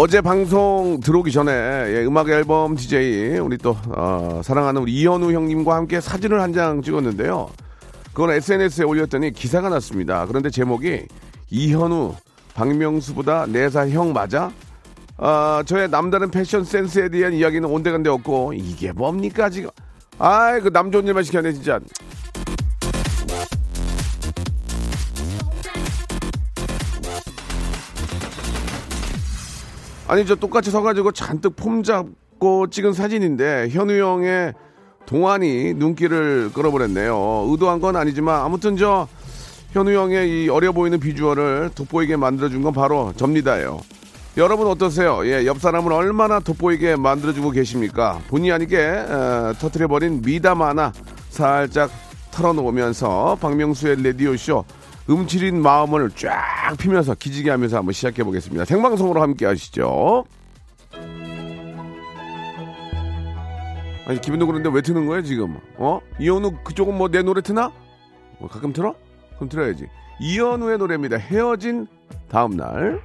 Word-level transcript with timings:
어제 0.00 0.20
방송 0.20 1.00
들어오기 1.00 1.32
전에 1.32 1.50
예, 1.50 2.04
음악 2.04 2.28
앨범 2.28 2.76
DJ 2.76 3.38
우리 3.40 3.58
또 3.58 3.76
어, 3.88 4.40
사랑하는 4.44 4.82
우리 4.82 4.92
이현우 4.92 5.32
형님과 5.32 5.74
함께 5.74 6.00
사진을 6.00 6.40
한 6.40 6.52
장 6.52 6.80
찍었는데요 6.82 7.50
그건 8.12 8.30
SNS에 8.30 8.84
올렸더니 8.84 9.32
기사가 9.32 9.68
났습니다 9.68 10.24
그런데 10.26 10.50
제목이 10.50 11.02
이현우 11.50 12.14
박명수보다 12.54 13.46
네살형 13.46 14.12
맞아? 14.12 14.52
아, 15.16 15.64
저의 15.66 15.90
남다른 15.90 16.30
패션 16.30 16.62
센스에 16.64 17.08
대한 17.08 17.32
이야기는 17.32 17.68
온데간데 17.68 18.08
없고 18.08 18.52
이게 18.54 18.92
뭡니까 18.92 19.50
지금? 19.50 19.70
아이 20.20 20.60
그 20.60 20.70
남 20.70 20.90
좋은 20.92 21.06
일만 21.06 21.22
시켜내 21.24 21.52
진짜. 21.52 21.78
아니 30.08 30.24
저 30.24 30.34
똑같이 30.34 30.70
서가지고 30.70 31.12
잔뜩 31.12 31.54
폼 31.54 31.82
잡고 31.82 32.68
찍은 32.70 32.94
사진인데 32.94 33.68
현우 33.68 33.92
형의 33.92 34.54
동안이 35.04 35.74
눈길을 35.74 36.50
끌어버렸네요. 36.54 37.46
의도한 37.50 37.78
건 37.80 37.94
아니지만 37.94 38.40
아무튼 38.40 38.78
저 38.78 39.06
현우 39.72 39.92
형의 39.92 40.44
이 40.44 40.48
어려 40.48 40.72
보이는 40.72 40.98
비주얼을 40.98 41.72
돋보이게 41.74 42.16
만들어준 42.16 42.62
건 42.62 42.72
바로 42.72 43.12
접니다예요. 43.16 43.80
여러분 44.38 44.66
어떠세요? 44.68 45.26
예, 45.26 45.44
옆 45.44 45.60
사람을 45.60 45.92
얼마나 45.92 46.40
돋보이게 46.40 46.96
만들어주고 46.96 47.50
계십니까? 47.50 48.20
본의 48.28 48.52
아니게 48.52 48.78
에, 48.78 49.04
터트려버린 49.58 50.22
미담 50.22 50.62
하나 50.62 50.90
살짝 51.28 51.90
털어놓으면서 52.30 53.36
박명수의 53.40 54.02
레디오 54.02 54.36
쇼 54.36 54.64
음칠인 55.10 55.62
마음을 55.62 56.10
쫙 56.10 56.76
피면서 56.78 57.14
기지개 57.14 57.50
하면서 57.50 57.78
한번 57.78 57.92
시작해 57.92 58.22
보겠습니다. 58.24 58.64
생방송으로 58.64 59.22
함께 59.22 59.46
하시죠. 59.46 60.24
아니 64.06 64.20
기분도 64.20 64.46
그런데 64.46 64.70
왜 64.72 64.80
트는 64.80 65.06
거야 65.06 65.22
지금? 65.22 65.58
어? 65.76 66.00
이현우 66.18 66.52
그쪽은 66.64 66.96
뭐 66.96 67.08
내 67.08 67.22
노래 67.22 67.40
트나? 67.42 67.70
뭐 68.38 68.48
가끔 68.48 68.72
틀어? 68.72 68.94
그럼 69.36 69.48
틀어야지. 69.48 69.86
이현우의 70.20 70.78
노래입니다. 70.78 71.16
헤어진 71.16 71.86
다음 72.30 72.56
날. 72.56 73.00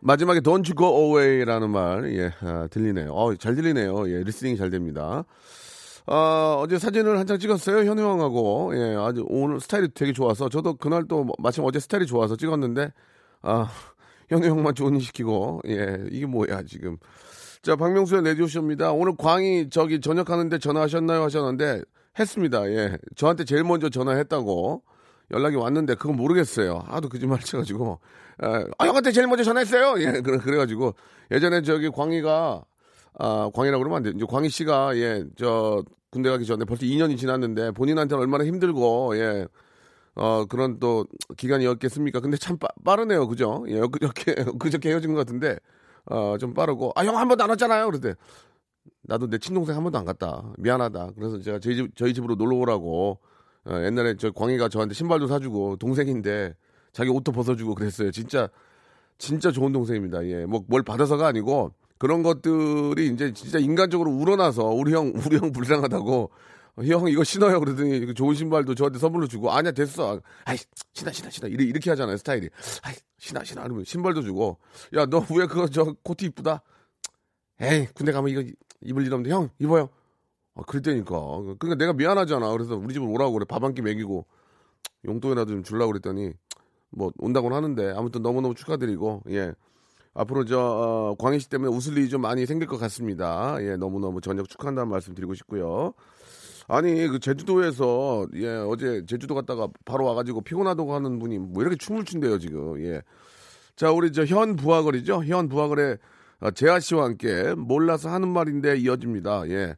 마지막에 0.00 0.40
Don't 0.40 0.76
Go 0.76 0.86
Away라는 0.86 1.70
말, 1.70 2.12
예, 2.14 2.32
아, 2.40 2.68
들리네요. 2.70 3.12
어, 3.12 3.34
잘 3.36 3.54
들리네요. 3.54 4.08
예, 4.10 4.22
리스닝이 4.22 4.56
잘 4.56 4.70
됩니다. 4.70 5.24
아, 6.06 6.56
어제 6.58 6.78
사진을 6.78 7.18
한 7.18 7.26
장 7.26 7.38
찍었어요. 7.38 7.78
현우 7.88 8.00
형하고. 8.02 8.72
예, 8.74 8.94
아주 8.96 9.24
오늘 9.28 9.60
스타일이 9.60 9.88
되게 9.92 10.12
좋아서. 10.12 10.48
저도 10.48 10.74
그날 10.74 11.04
또 11.08 11.26
마침 11.38 11.64
어제 11.64 11.80
스타일이 11.80 12.06
좋아서 12.06 12.36
찍었는데, 12.36 12.92
아, 13.42 13.68
현우 14.28 14.46
형만 14.46 14.74
좋은 14.74 14.94
일 14.94 15.02
시키고, 15.02 15.62
예, 15.66 15.98
이게 16.10 16.26
뭐야, 16.26 16.62
지금. 16.62 16.96
자, 17.62 17.74
박명수의 17.76 18.22
레디오쇼입니다. 18.22 18.92
오늘 18.92 19.16
광희 19.16 19.68
저기 19.70 20.00
저녁하는데 20.00 20.58
전화하셨나요? 20.58 21.22
하셨는데, 21.24 21.82
했습니다. 22.18 22.68
예. 22.70 22.96
저한테 23.16 23.44
제일 23.44 23.64
먼저 23.64 23.88
전화했다고. 23.90 24.82
연락이 25.30 25.56
왔는데 25.56 25.94
그건 25.96 26.16
모르겠어요. 26.16 26.84
하도 26.86 27.08
거짓말 27.08 27.40
쳐가지고 27.40 28.00
에, 28.42 28.46
아 28.78 28.86
형한테 28.86 29.12
제일 29.12 29.26
먼저 29.26 29.44
전화했어요. 29.44 30.00
예, 30.02 30.20
그래 30.20 30.38
그래가지고 30.38 30.94
예전에 31.30 31.62
저기 31.62 31.90
광희가 31.90 32.62
아 33.18 33.50
광희라고 33.54 33.82
그러면 33.82 33.96
안 33.98 34.02
돼. 34.04 34.10
이제 34.14 34.24
광희 34.28 34.48
씨가 34.48 34.96
예 34.96 35.24
저 35.36 35.82
군대 36.10 36.30
가기 36.30 36.46
전에 36.46 36.64
벌써 36.64 36.86
2년이 36.86 37.18
지났는데 37.18 37.72
본인한테는 37.72 38.20
얼마나 38.22 38.44
힘들고 38.44 39.16
예. 39.18 39.46
어 40.14 40.46
그런 40.46 40.78
또 40.80 41.04
기간이었겠습니까? 41.36 42.20
근데 42.20 42.36
참 42.38 42.56
빠, 42.58 42.66
빠르네요, 42.84 43.28
그죠? 43.28 43.64
예, 43.68 43.80
그저께 43.80 44.34
그저께 44.58 44.90
헤어진 44.90 45.12
것 45.14 45.18
같은데 45.20 45.58
어 46.10 46.36
좀 46.40 46.54
빠르고 46.54 46.92
아 46.96 47.04
형 47.04 47.14
한 47.16 47.28
번도 47.28 47.44
안 47.44 47.50
왔잖아요. 47.50 47.86
그런데 47.86 48.14
나도 49.02 49.28
내 49.28 49.38
친동생 49.38 49.76
한 49.76 49.82
번도 49.82 49.98
안 49.98 50.04
갔다. 50.06 50.42
미안하다. 50.58 51.10
그래서 51.16 51.38
제가 51.40 51.58
저희 51.60 51.76
집 51.76 51.94
저희 51.96 52.14
집으로 52.14 52.34
놀러 52.36 52.56
오라고 52.56 53.18
어, 53.66 53.82
옛날에 53.84 54.16
저 54.16 54.30
광희가 54.30 54.68
저한테 54.68 54.94
신발도 54.94 55.26
사주고 55.26 55.76
동생인데 55.76 56.54
자기 56.92 57.10
옷도 57.10 57.32
벗어주고 57.32 57.74
그랬어요. 57.74 58.10
진짜 58.10 58.48
진짜 59.18 59.50
좋은 59.50 59.72
동생입니다. 59.72 60.24
예, 60.26 60.46
뭐 60.46 60.64
뭘 60.68 60.82
받아서가 60.82 61.26
아니고 61.26 61.72
그런 61.98 62.22
것들이 62.22 63.08
이제 63.08 63.32
진짜 63.32 63.58
인간적으로 63.58 64.10
우러나서 64.12 64.64
우리 64.66 64.92
형 64.94 65.12
우리 65.26 65.36
형 65.36 65.52
불쌍하다고 65.52 66.30
형 66.86 67.08
이거 67.08 67.24
신어요 67.24 67.58
그러더니 67.58 68.14
좋은 68.14 68.34
신발도 68.36 68.76
저한테 68.76 68.98
선물로 69.00 69.26
주고 69.26 69.50
아니야 69.50 69.72
됐어. 69.72 70.20
아이 70.44 70.56
신어 70.94 71.10
신어 71.10 71.28
신어. 71.30 71.48
이렇게, 71.48 71.64
이렇게 71.64 71.90
하잖아요 71.90 72.16
스타일이. 72.16 72.48
아이 72.82 72.94
신어 73.18 73.42
신어. 73.44 73.62
그러면 73.64 73.84
신발도 73.84 74.22
주고. 74.22 74.58
야 74.94 75.04
너 75.06 75.24
왜 75.30 75.46
그거 75.46 75.66
저 75.68 75.94
코트 76.04 76.24
이쁘다? 76.24 76.62
에이 77.60 77.88
군대 77.94 78.12
가면 78.12 78.30
이거 78.30 78.42
입을 78.82 79.04
일 79.04 79.12
없는데 79.12 79.34
형 79.34 79.50
입어요 79.58 79.88
아, 80.58 80.62
그랬다니까. 80.66 81.14
그러니까 81.58 81.74
내가 81.76 81.92
미안하잖아. 81.92 82.50
그래서 82.52 82.76
우리 82.76 82.92
집으로 82.94 83.10
오라고 83.12 83.32
그래. 83.34 83.44
밥 83.48 83.62
한 83.64 83.74
끼 83.74 83.82
먹이고 83.82 84.26
용돈이라도 85.06 85.50
좀 85.52 85.62
주려고 85.62 85.92
그랬더니 85.92 86.32
뭐 86.90 87.12
온다고는 87.18 87.56
하는데 87.56 87.92
아무튼 87.96 88.22
너무너무 88.22 88.54
축하드리고 88.54 89.22
예. 89.30 89.52
앞으로 90.14 90.44
저 90.46 90.58
어, 90.58 91.14
광희 91.18 91.38
씨 91.38 91.48
때문에 91.48 91.70
웃을 91.74 91.96
일이 91.96 92.08
좀 92.08 92.22
많이 92.22 92.44
생길 92.46 92.66
것 92.66 92.78
같습니다. 92.78 93.56
예, 93.60 93.76
너무너무 93.76 94.20
저녁 94.20 94.48
축하한다는 94.48 94.90
말씀 94.90 95.14
드리고 95.14 95.34
싶고요. 95.34 95.92
아니 96.66 97.06
그 97.08 97.18
제주도에서 97.20 98.26
예 98.34 98.48
어제 98.56 99.04
제주도 99.06 99.34
갔다가 99.34 99.68
바로 99.86 100.04
와가지고 100.06 100.40
피곤하다고 100.42 100.94
하는 100.94 101.18
분이 101.18 101.38
뭐 101.38 101.62
이렇게 101.62 101.76
춤을 101.76 102.04
춘대요 102.04 102.38
지금 102.38 102.78
예. 102.84 103.02
자 103.76 103.92
우리 103.92 104.12
저 104.12 104.24
현 104.24 104.56
부하걸이죠 104.56 105.24
현 105.24 105.48
부하걸의 105.48 105.98
어, 106.40 106.50
재하 106.50 106.80
씨와 106.80 107.04
함께 107.04 107.54
몰라서 107.56 108.10
하는 108.10 108.28
말인데 108.28 108.76
이어집니다. 108.78 109.48
예. 109.50 109.76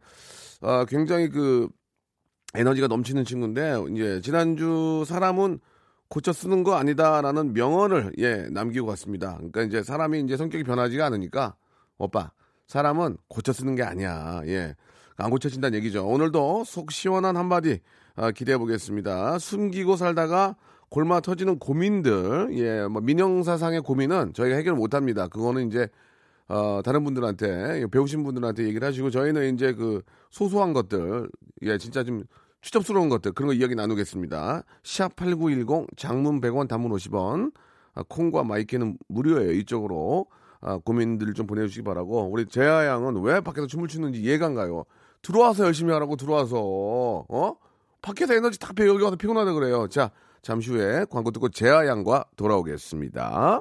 아, 0.60 0.84
굉장히 0.86 1.28
그 1.28 1.68
에너지가 2.54 2.88
넘치는 2.88 3.24
친구인데 3.24 3.84
이제 3.92 4.20
지난주 4.22 5.04
사람은 5.06 5.60
고쳐 6.08 6.32
쓰는 6.32 6.64
거 6.64 6.74
아니다라는 6.74 7.52
명언을 7.52 8.12
예 8.18 8.48
남기고 8.50 8.86
갔습니다. 8.88 9.36
그러니까 9.36 9.62
이제 9.62 9.82
사람이 9.82 10.20
이제 10.20 10.36
성격이 10.36 10.64
변하지가 10.64 11.06
않으니까 11.06 11.54
오빠 11.98 12.32
사람은 12.66 13.16
고쳐 13.28 13.52
쓰는 13.52 13.76
게 13.76 13.82
아니야. 13.82 14.42
예. 14.46 14.74
안 15.16 15.30
고쳐진다는 15.30 15.76
얘기죠. 15.78 16.06
오늘도 16.06 16.64
속 16.64 16.90
시원한 16.90 17.36
한마디 17.36 17.80
아, 18.16 18.30
기대해 18.30 18.58
보겠습니다. 18.58 19.38
숨기고 19.38 19.96
살다가 19.96 20.56
골마 20.88 21.20
터지는 21.20 21.58
고민들, 21.58 22.48
예, 22.52 22.86
뭐 22.88 23.00
민영사상의 23.00 23.80
고민은 23.82 24.32
저희가 24.34 24.56
해결 24.56 24.74
못 24.74 24.94
합니다. 24.94 25.28
그거는 25.28 25.68
이제 25.68 25.88
어, 26.50 26.82
다른 26.84 27.04
분들한테 27.04 27.86
배우신 27.92 28.24
분들한테 28.24 28.64
얘기를 28.64 28.86
하시고 28.86 29.10
저희는 29.10 29.54
이제 29.54 29.72
그 29.72 30.02
소소한 30.30 30.72
것들 30.72 31.30
예 31.62 31.78
진짜 31.78 32.02
좀 32.02 32.24
추접스러운 32.60 33.08
것들 33.08 33.32
그런 33.32 33.46
거 33.48 33.54
이야기 33.54 33.76
나누겠습니다. 33.76 34.64
시합 34.82 35.14
8910 35.14 35.86
장문 35.96 36.40
100원 36.40 36.66
단문 36.68 36.90
50원 36.90 37.52
아, 37.94 38.02
콩과 38.08 38.42
마이크는 38.42 38.98
무료예요. 39.08 39.52
이쪽으로 39.52 40.26
아, 40.60 40.78
고민들을 40.84 41.34
좀 41.34 41.46
보내주시기 41.46 41.84
바라고 41.84 42.28
우리 42.30 42.46
재하 42.46 42.84
양은 42.84 43.22
왜 43.22 43.40
밖에서 43.40 43.68
춤을 43.68 43.86
추는지 43.86 44.20
이해가 44.20 44.46
안 44.46 44.54
가요. 44.56 44.84
들어와서 45.22 45.64
열심히 45.66 45.92
하라고 45.92 46.16
들어와서 46.16 46.56
어 47.28 47.56
밖에서 48.02 48.34
에너지 48.34 48.58
다 48.58 48.72
빼 48.74 48.88
여기 48.88 49.04
와서 49.04 49.14
피곤하다 49.14 49.52
그래요. 49.52 49.86
자 49.86 50.10
잠시 50.42 50.70
후에 50.70 51.04
광고 51.10 51.30
듣고 51.30 51.48
재하 51.50 51.86
양과 51.86 52.24
돌아오겠습니다. 52.36 53.60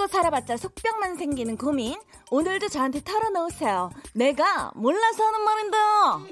끌어안고 0.00 0.06
살아봤자 0.06 0.56
속병만 0.56 1.16
생기는 1.16 1.56
고민. 1.58 1.94
오늘도 2.30 2.68
저한테 2.68 3.02
털어놓으세요. 3.04 3.90
내가 4.14 4.72
몰라서 4.74 5.24
하는 5.24 5.44
말인데요. 5.44 6.22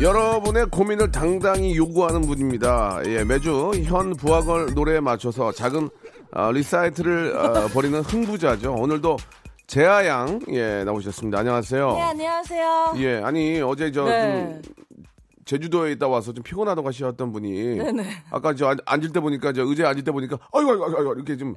여러분의 0.00 0.66
고민을 0.66 1.10
당당히 1.10 1.76
요구하는 1.76 2.22
분입니다. 2.22 3.00
예, 3.06 3.24
매주 3.24 3.72
현 3.84 4.14
브아걸 4.14 4.74
노래에 4.74 5.00
맞춰서 5.00 5.52
작은 5.52 5.88
아, 6.32 6.50
리사이틀을 6.50 7.36
아, 7.36 7.68
벌이는 7.68 8.00
흥부자죠. 8.00 8.74
오늘도 8.74 9.16
재하양 9.72 10.38
예 10.50 10.84
나오셨습니다. 10.84 11.38
안녕하세요. 11.38 11.92
네, 11.94 12.02
안녕하세요. 12.02 12.92
예, 12.98 13.22
아니 13.24 13.62
어제 13.62 13.90
저 13.90 14.04
네. 14.04 14.60
좀 15.44 15.58
제주도에 15.60 15.92
있다 15.92 16.08
와서 16.08 16.32
좀 16.32 16.42
피곤하다고 16.42 16.86
하셨던 16.88 17.32
분이 17.32 17.76
네네. 17.76 18.04
아까 18.30 18.54
저 18.54 18.68
앉- 18.68 18.80
앉을 18.86 19.12
때 19.12 19.20
보니까 19.20 19.52
저 19.52 19.62
의자에 19.62 19.86
앉을 19.88 20.04
때 20.04 20.10
보니까 20.12 20.38
아이고 20.52 20.70
아이고 20.72 20.84
아이고 20.84 21.14
이렇게 21.14 21.36
좀 21.36 21.54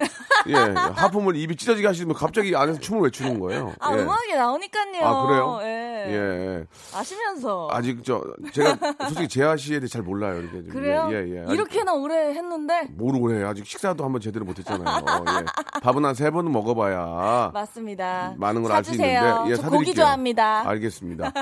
예, 0.47 0.53
하품을 0.95 1.35
입이 1.35 1.55
찢어지게 1.55 1.87
하시면 1.87 2.15
갑자기 2.15 2.55
안에서 2.55 2.79
춤을 2.79 3.03
외추는 3.03 3.39
거예요. 3.39 3.73
아, 3.79 3.95
예. 3.95 4.01
음악이 4.01 4.33
나오니까요. 4.35 5.03
아, 5.03 5.27
그래요? 5.27 5.59
예. 5.63 6.05
예. 6.07 6.65
아시면서. 6.95 7.67
아직 7.71 8.03
저 8.03 8.23
제가 8.53 8.77
솔직히 9.07 9.27
재하 9.27 9.55
씨에 9.57 9.79
대해 9.79 9.87
잘 9.87 10.01
몰라요. 10.03 10.39
이렇게 10.39 10.57
좀. 10.63 10.67
그래요? 10.69 11.07
예, 11.11 11.15
예. 11.35 11.41
아직 11.43 11.53
이렇게나 11.53 11.93
오래 11.93 12.33
했는데. 12.33 12.87
모르고 12.95 13.27
그래. 13.27 13.43
아직 13.43 13.65
식사도 13.65 14.03
한번 14.03 14.21
제대로 14.21 14.45
못했잖아요. 14.45 15.01
예. 15.01 15.79
밥은 15.81 16.03
한 16.05 16.15
세 16.15 16.29
번은 16.31 16.51
먹어봐야 16.51 17.51
맞습니다. 17.53 18.35
많은 18.37 18.61
걸 18.63 18.71
알 18.71 18.83
수. 18.83 18.91
있는데 18.91 19.15
예, 19.15 19.19
저 19.55 19.63
사드릴게요. 19.63 19.69
고기 19.71 19.93
좋아합니다. 19.95 20.63
네. 20.63 20.69
알겠습니다. 20.69 21.33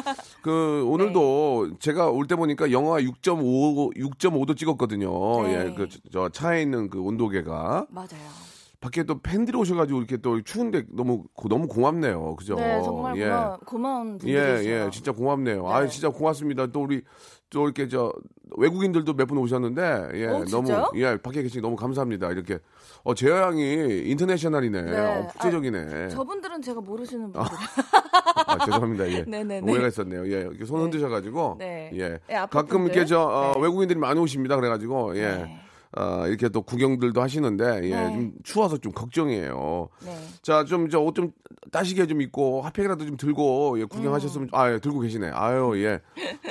그 0.41 0.83
오늘도 0.87 1.71
제가 1.79 2.07
올때 2.09 2.32
보니까 2.35 2.71
영하 2.71 2.99
6.5 3.01 3.93
6.5도 3.95 4.55
찍었거든요. 4.57 5.43
네. 5.43 5.53
예, 5.67 5.73
그 5.73 5.87
저 6.11 6.29
차에 6.29 6.61
있는 6.61 6.89
그 6.89 6.99
온도계가 7.01 7.87
맞아요. 7.89 8.53
밖에 8.79 9.03
또 9.03 9.19
팬들이 9.21 9.57
오셔가지고 9.57 9.99
이렇게 9.99 10.17
또 10.17 10.41
추운데 10.41 10.83
너무 10.89 11.23
고- 11.33 11.47
너무 11.47 11.67
고맙네요. 11.67 12.35
그죠? 12.35 12.55
네, 12.55 12.81
정말 12.83 13.15
예. 13.17 13.23
고마, 13.29 13.57
고마운 13.65 14.17
분들이 14.17 14.33
예. 14.33 14.85
예, 14.85 14.89
진짜 14.91 15.13
고맙네요. 15.13 15.63
네. 15.63 15.69
아, 15.73 15.87
진짜 15.87 16.09
고맙습니다. 16.09 16.67
또 16.67 16.81
우리 16.83 17.01
또 17.49 17.63
이렇게 17.63 17.87
저 17.87 18.11
외국인들도 18.57 19.13
몇 19.13 19.25
분 19.27 19.37
오셨는데, 19.37 20.09
예, 20.15 20.25
어, 20.27 20.43
너무? 20.51 20.69
예 20.95 21.15
밖에 21.17 21.41
계시니 21.43 21.61
너무 21.61 21.75
감사합니다. 21.77 22.29
이렇게 22.31 22.59
어 23.05 23.13
재영이 23.13 24.03
인터내셔널이네, 24.05 24.81
네. 24.81 24.97
어, 24.97 25.27
국제적이네. 25.27 26.07
저분들은 26.07 26.61
제가 26.61 26.79
모르시는 26.79 27.33
분들. 27.33 27.41
아, 28.47 28.57
죄송합니다. 28.65 29.09
예. 29.11 29.23
네네네. 29.27 29.69
오해가 29.69 29.87
있었네요. 29.89 30.25
예, 30.27 30.41
이렇게 30.41 30.63
손 30.63 30.81
흔드셔가지고, 30.83 31.57
네. 31.59 31.91
예, 31.95 32.19
예, 32.29 32.35
앞에 32.35 32.57
가끔. 32.57 32.85
이렇게 32.85 33.03
저 33.05 33.21
어, 33.21 33.53
네. 33.55 33.61
외국인들이 33.61 33.99
많이 33.99 34.17
오십니다. 34.21 34.55
그래가지고, 34.55 35.17
예. 35.17 35.59
네. 35.95 36.01
어, 36.01 36.27
이렇게 36.27 36.49
또 36.49 36.61
구경들도 36.61 37.21
하시는데, 37.21 37.81
예, 37.83 37.89
네. 37.89 38.13
좀 38.13 38.33
추워서 38.43 38.77
좀 38.77 38.91
걱정이에요. 38.91 39.89
네. 40.05 40.17
자, 40.41 40.65
좀, 40.65 40.89
저, 40.89 40.99
옷 40.99 41.13
좀, 41.13 41.31
따시게 41.71 42.07
좀 42.07 42.21
입고, 42.21 42.61
핫팩이라도 42.61 43.05
좀 43.05 43.17
들고, 43.17 43.79
예, 43.79 43.85
구경하셨으면, 43.85 44.47
음. 44.47 44.49
아, 44.55 44.71
예, 44.71 44.79
들고 44.79 44.99
계시네. 44.99 45.29
아유, 45.33 45.73
예. 45.83 46.01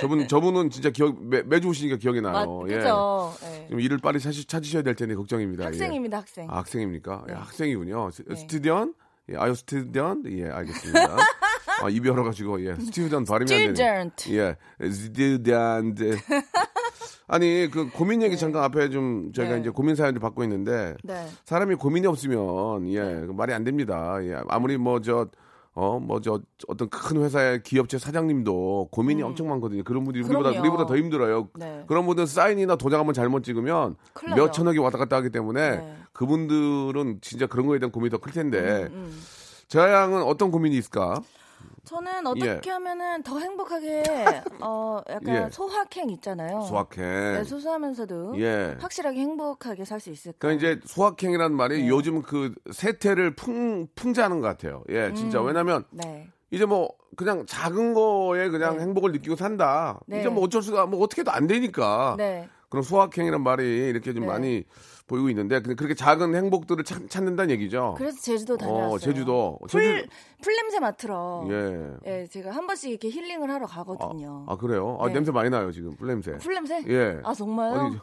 저분, 0.00 0.29
저분은 0.29 0.71
진짜 0.71 0.91
기억, 0.91 1.23
매, 1.23 1.43
매주 1.43 1.69
오시니까 1.69 1.97
기억이 1.97 2.21
맞, 2.21 2.33
나요. 2.33 2.65
예. 2.69 2.77
그죠. 2.79 3.33
네. 3.43 3.67
좀 3.69 3.81
일을 3.81 3.99
빨리 3.99 4.21
찾으, 4.21 4.47
찾으셔야 4.47 4.83
될 4.83 4.94
텐데, 4.94 5.15
걱정입니다. 5.15 5.65
예. 5.65 5.67
학생입니다, 5.67 6.19
학생. 6.19 6.49
아, 6.50 6.59
학생입니까? 6.59 7.25
예, 7.29 7.33
네. 7.33 7.38
학생이군요. 7.38 8.11
스, 8.11 8.25
네. 8.27 8.37
스튜디언? 8.37 8.95
예, 9.31 9.37
아유, 9.37 9.55
스튜디언? 9.55 10.25
예, 10.27 10.49
알겠습니다. 10.50 11.17
아, 11.83 11.88
입이 11.88 12.09
열어가지고, 12.09 12.65
예, 12.65 12.77
스튜디언 12.77 13.25
발음이 13.25 13.53
안 13.53 13.75
되네. 13.75 14.11
예, 14.31 14.56
스튜디언. 14.88 15.97
아니, 17.32 17.69
그 17.70 17.88
고민 17.90 18.23
얘기 18.23 18.37
잠깐 18.37 18.62
앞에 18.64 18.90
좀 18.90 19.32
저희가 19.32 19.55
네. 19.55 19.61
이제 19.61 19.70
고민 19.70 19.94
사연을 19.96 20.20
받고 20.20 20.43
있는데, 20.44 20.94
네. 21.02 21.26
사람이 21.44 21.76
고민이 21.76 22.06
없으면 22.06 22.88
예그 22.88 23.32
말이 23.37 23.52
안 23.55 23.64
됩니다. 23.64 24.19
예 24.23 24.37
아무리 24.49 24.76
뭐저 24.76 25.29
어 25.75 25.99
뭐 25.99 26.20
저 26.20 26.38
어떤 26.69 26.90
큰 26.90 27.23
회사의 27.23 27.62
기업체 27.62 27.96
사장님도 27.99 28.88
고민이 28.93 29.23
엄청 29.23 29.49
많거든요. 29.49 29.82
그런 29.84 30.05
분들이 30.05 30.23
우리보다 30.25 30.50
음. 30.50 30.61
우리보다 30.61 30.84
더 30.84 30.96
힘들어요. 30.99 31.49
네. 31.58 31.84
그런 31.87 32.05
분들은 32.05 32.26
사인이나 32.26 32.76
도장 32.76 33.00
한번 33.00 33.14
잘못 33.14 33.43
찍으면 33.43 33.96
몇. 34.37 34.52
천억이 34.52 34.76
왔다 34.78 34.99
갔다 34.99 35.17
하기 35.17 35.31
때문에 35.31 35.70
네. 35.78 35.96
그분들은 36.12 37.20
진짜 37.23 37.46
그런 37.46 37.67
거에 37.67 37.78
대한 37.78 37.90
고민이 37.90 38.11
더 38.11 38.19
클 38.19 38.32
텐데 38.35 38.88
음. 38.93 39.19
저 39.69 39.90
양은 39.90 40.23
어떤 40.25 40.50
고민이 40.50 40.76
있을까? 40.76 41.14
저는 41.84 42.26
어떻게 42.26 42.61
예. 42.67 42.70
하면은 42.70 43.23
더 43.25 43.40
행복하게 43.40 44.02
어 44.62 45.00
약간 45.11 45.46
예. 45.46 45.50
소확행 45.50 46.11
있잖아요. 46.11 46.62
소확행. 46.62 47.02
네, 47.05 47.44
소소하면서도 47.44 48.40
예. 48.40 48.76
확실하게 48.81 49.19
행복하게 49.20 49.84
살 49.84 49.99
수 50.02 50.11
있을까? 50.11 50.38
그러니까 50.40 50.69
이제 50.69 50.81
소확행이라는 50.84 51.56
말이 51.56 51.82
네. 51.82 51.88
요즘 51.88 52.23
그 52.23 52.55
세태를 52.73 53.34
풍 53.37 53.87
풍자하는 53.94 54.40
것 54.40 54.46
같아요. 54.49 54.82
예, 54.90 55.12
진짜 55.14 55.40
음. 55.40 55.46
왜냐면 55.46 55.84
네. 55.90 56.29
이제 56.50 56.64
뭐 56.64 56.90
그냥 57.17 57.46
작은 57.46 57.94
거에 57.94 58.49
그냥 58.49 58.76
네. 58.76 58.82
행복을 58.82 59.12
느끼고 59.12 59.37
산다. 59.37 60.00
네. 60.06 60.20
이제 60.20 60.28
뭐 60.28 60.44
어쩔 60.44 60.62
수가 60.62 60.87
뭐 60.87 61.00
어떻게도 61.02 61.31
안 61.31 61.46
되니까. 61.46 62.17
네. 62.73 62.79
그런 62.79 62.83
소확행이란 62.83 63.43
말이 63.43 63.89
이렇게 63.89 64.13
좀 64.15 64.23
네. 64.23 64.27
많이 64.29 64.65
보이고 65.07 65.29
있는데 65.29 65.61
근데 65.61 65.75
그렇게 65.75 65.95
작은 65.95 66.35
행복들을 66.35 66.85
찾, 66.85 67.11
찾는다는 67.11 67.51
얘기죠. 67.51 67.97
그래서 67.99 68.19
제주도 68.23 68.57
다녀왔어요. 68.57 68.95
어, 68.95 68.99
제주도. 68.99 69.59
풀, 69.69 70.09
풀 70.41 70.55
냄새 70.57 70.79
맡으러. 70.81 71.47
예. 71.50 71.91
예, 72.07 72.26
제가 72.29 72.50
한 72.52 72.67
번씩 72.67 72.88
이렇게 72.91 73.11
힐링을 73.11 73.50
하러 73.50 73.67
가거든요. 73.67 74.47
아, 74.49 74.57
그래요? 74.57 74.97
아, 75.00 75.09
네. 75.09 75.14
냄새 75.14 75.31
많이 75.31 75.50
나요, 75.50 75.71
지금. 75.71 75.95
뿔 75.97 76.07
냄새. 76.09 76.38
풀 76.38 76.55
냄새? 76.55 76.83
예. 76.88 77.21
아 77.25 77.35
정말요? 77.35 77.88
어디, 77.88 77.99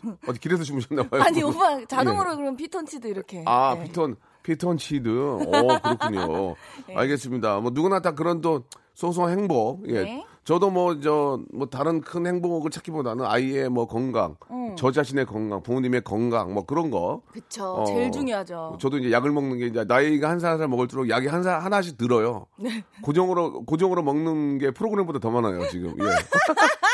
저- 0.00 0.16
어디 0.26 0.40
길에서 0.40 0.62
주무셨나 0.62 1.02
봐요. 1.08 1.20
아니 1.22 1.42
오빠 1.42 1.84
자동으로 1.86 2.32
예. 2.32 2.36
그럼 2.36 2.56
피톤치드 2.56 3.06
이렇게. 3.08 3.42
아, 3.46 3.74
네. 3.76 3.84
피톤, 3.84 4.16
피톤 4.42 4.78
치드. 4.78 5.08
오, 5.08 5.38
그렇군요. 5.82 6.54
네. 6.86 6.94
알겠습니다. 6.96 7.60
뭐, 7.60 7.72
누구나 7.74 8.00
다 8.00 8.12
그런 8.12 8.40
또 8.40 8.64
소소한 8.94 9.36
행복. 9.38 9.82
예. 9.88 10.02
네. 10.02 10.26
저도 10.44 10.70
뭐, 10.70 11.00
저, 11.00 11.40
뭐, 11.54 11.66
다른 11.68 12.02
큰 12.02 12.26
행복을 12.26 12.70
찾기보다는 12.70 13.24
아이의 13.24 13.70
뭐 13.70 13.86
건강, 13.86 14.36
음. 14.50 14.74
저 14.76 14.92
자신의 14.92 15.24
건강, 15.24 15.62
부모님의 15.62 16.02
건강, 16.02 16.52
뭐 16.52 16.66
그런 16.66 16.90
거. 16.90 17.22
그쵸. 17.32 17.64
어, 17.64 17.84
제일 17.84 18.12
중요하죠. 18.12 18.76
저도 18.78 18.98
이제 18.98 19.10
약을 19.10 19.30
먹는 19.32 19.58
게 19.58 19.66
이제 19.66 19.84
나이가 19.84 20.28
한 20.28 20.38
살 20.38 20.50
한 20.52 20.58
살 20.58 20.68
먹을수록 20.68 21.08
약이 21.08 21.28
한 21.28 21.42
살 21.42 21.60
하나씩 21.60 21.96
들어요. 21.96 22.46
네. 22.58 22.84
고정으로 23.02 23.64
고정으로 23.64 24.02
먹는 24.02 24.58
게 24.58 24.70
프로그램보다 24.70 25.18
더 25.18 25.30
많아요 25.30 25.66
지금. 25.70 25.94
예. 25.98 26.04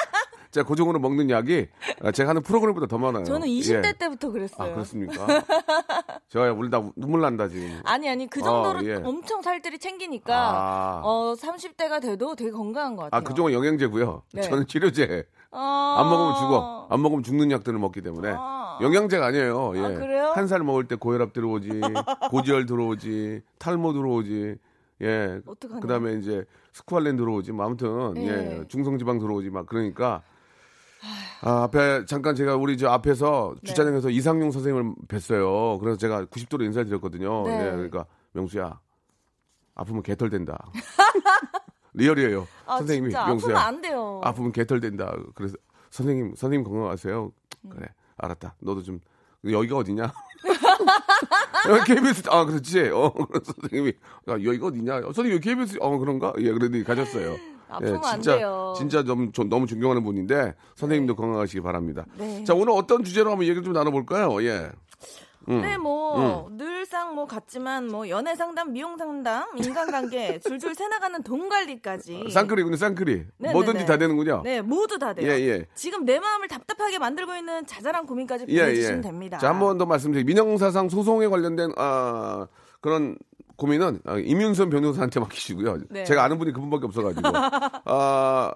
제가 0.50 0.66
고정으로 0.66 0.98
먹는 0.98 1.30
약이 1.30 1.68
제가 2.12 2.30
하는 2.30 2.42
프로그램보다 2.42 2.86
더 2.86 2.98
많아요. 2.98 3.24
저는 3.24 3.46
20대 3.46 3.86
예. 3.86 3.92
때부터 3.92 4.30
그랬어요. 4.30 4.70
아 4.70 4.74
그렇습니까? 4.74 5.44
제가 6.28 6.52
울다 6.52 6.82
눈물 6.96 7.20
난다 7.20 7.48
지금. 7.48 7.80
아니 7.84 8.08
아니 8.08 8.26
그 8.28 8.40
정도로 8.42 8.80
어, 8.80 8.82
예. 8.82 8.94
엄청 8.96 9.42
살들이 9.42 9.78
챙기니까 9.78 10.34
아. 10.34 11.00
어 11.04 11.34
30대가 11.38 12.00
돼도 12.02 12.34
되게 12.34 12.50
건강한 12.50 12.96
것 12.96 13.04
같아요. 13.04 13.18
아 13.18 13.22
그쪽은 13.22 13.52
영양제고요. 13.52 14.22
네. 14.32 14.42
저는 14.42 14.66
치료제. 14.66 15.24
아. 15.52 15.96
안 15.98 16.08
먹으면 16.08 16.34
죽어. 16.36 16.86
안 16.90 17.02
먹으면 17.02 17.22
죽는 17.22 17.50
약들을 17.52 17.78
먹기 17.78 18.02
때문에 18.02 18.34
아. 18.36 18.78
영양제가 18.80 19.26
아니에요. 19.26 19.72
예. 19.76 19.80
아, 19.80 19.88
그래요? 19.88 20.32
한살 20.34 20.62
먹을 20.64 20.88
때 20.88 20.96
고혈압 20.96 21.32
들어오지, 21.32 21.68
고지혈 22.30 22.66
들어오지, 22.66 23.42
탈모 23.58 23.92
들어오지. 23.92 24.56
예. 25.02 25.40
어떡하냐. 25.46 25.80
그다음에 25.80 26.14
이제 26.14 26.44
스쿠알렌 26.72 27.16
들어오지. 27.16 27.52
뭐 27.52 27.66
아무튼 27.66 28.16
예. 28.16 28.58
예. 28.60 28.64
중성지방 28.68 29.18
들어오지 29.18 29.50
막 29.50 29.66
그러니까 29.66 30.22
아, 31.42 31.62
앞에 31.64 32.04
잠깐 32.06 32.34
제가 32.34 32.56
우리 32.56 32.76
저 32.76 32.88
앞에서 32.88 33.54
네. 33.62 33.68
주차장에서 33.68 34.10
이상용 34.10 34.50
선생님을 34.50 34.94
뵀어요. 35.08 35.78
그래서 35.80 35.96
제가 35.98 36.26
90도로 36.26 36.64
인사를 36.64 36.86
드렸거든요. 36.86 37.44
네. 37.46 37.66
예, 37.66 37.70
그러니까 37.70 38.06
명수야 38.32 38.78
아프면 39.74 40.02
개털된다. 40.02 40.70
리얼이에요. 41.94 42.46
아, 42.66 42.78
선생님이 42.78 43.10
진짜 43.10 43.26
명수야 43.26 43.56
아프면 43.56 43.66
안 43.66 43.80
돼요. 43.80 44.20
아프면 44.22 44.52
개털된다. 44.52 45.12
그래서 45.34 45.56
선생님 45.90 46.34
선생님 46.36 46.64
건강하세요. 46.64 47.32
음. 47.64 47.70
그래 47.70 47.88
알았다. 48.16 48.54
너도 48.60 48.82
좀 48.82 49.00
여기가 49.44 49.78
어디냐? 49.78 50.12
KBS 51.86 52.24
아 52.30 52.44
그렇지. 52.44 52.90
어 52.90 53.12
그래서 53.12 53.52
선생님이 53.60 53.92
야, 54.28 54.32
여기가 54.32 54.66
어디냐? 54.66 54.96
어, 54.98 55.12
선생님 55.12 55.32
여기 55.32 55.48
KBS 55.48 55.78
어 55.80 55.98
그런가? 55.98 56.32
예 56.38 56.52
그랬더니 56.52 56.84
가셨어요. 56.84 57.36
아프면 57.70 57.96
안 58.04 58.20
진짜 58.20 58.36
돼요. 58.36 58.74
진짜 58.76 59.02
너무 59.02 59.30
저- 59.32 59.44
너무 59.44 59.66
존경하는 59.66 60.02
분인데 60.04 60.54
선생님도 60.76 61.16
건강하시기 61.16 61.60
바랍니다. 61.60 62.04
네. 62.18 62.44
자 62.44 62.54
오늘 62.54 62.72
어떤 62.72 63.04
주제로 63.04 63.30
한번 63.30 63.44
얘기를 63.46 63.62
좀 63.62 63.72
나눠볼까요? 63.72 64.42
예. 64.44 64.70
음. 65.48 65.62
네, 65.62 65.78
뭐 65.78 66.48
늘상 66.52 67.14
뭐 67.14 67.26
같지만 67.26 67.88
뭐 67.88 68.08
연애 68.10 68.36
상담, 68.36 68.72
미용 68.72 68.98
상담, 68.98 69.46
인간관계 69.56 70.38
줄줄 70.46 70.74
새나가는 70.74 71.22
돈 71.22 71.48
관리까지. 71.48 72.26
쌍끌이군요, 72.30 72.76
쌍끌이. 72.76 73.22
네, 73.38 73.52
뭐든지 73.52 73.80
네, 73.80 73.86
다 73.86 73.94
네. 73.94 74.00
되는군요. 74.00 74.42
네, 74.44 74.60
모두 74.60 74.98
다 74.98 75.14
돼요. 75.14 75.26
예, 75.30 75.40
예. 75.48 75.66
지금 75.74 76.04
내 76.04 76.20
마음을 76.20 76.46
답답하게 76.46 76.98
만들고 76.98 77.34
있는 77.34 77.64
자잘한 77.66 78.06
고민까지 78.06 78.44
예, 78.48 78.60
보내주시면 78.60 78.98
예. 78.98 79.00
됩니다. 79.02 79.38
자, 79.38 79.48
한 79.48 79.58
번 79.58 79.78
더 79.78 79.86
말씀드리면 79.86 80.26
민영사상 80.26 80.90
소송에 80.90 81.26
관련된 81.26 81.72
아, 81.78 82.46
그런 82.82 83.16
고민은 83.60 84.00
아, 84.06 84.16
임윤선 84.16 84.70
변호사한테 84.70 85.20
맡기시고요. 85.20 85.78
네. 85.90 86.04
제가 86.04 86.24
아는 86.24 86.38
분이 86.38 86.52
그분밖에 86.52 86.86
없어가지고 86.86 87.28
아, 87.84 88.52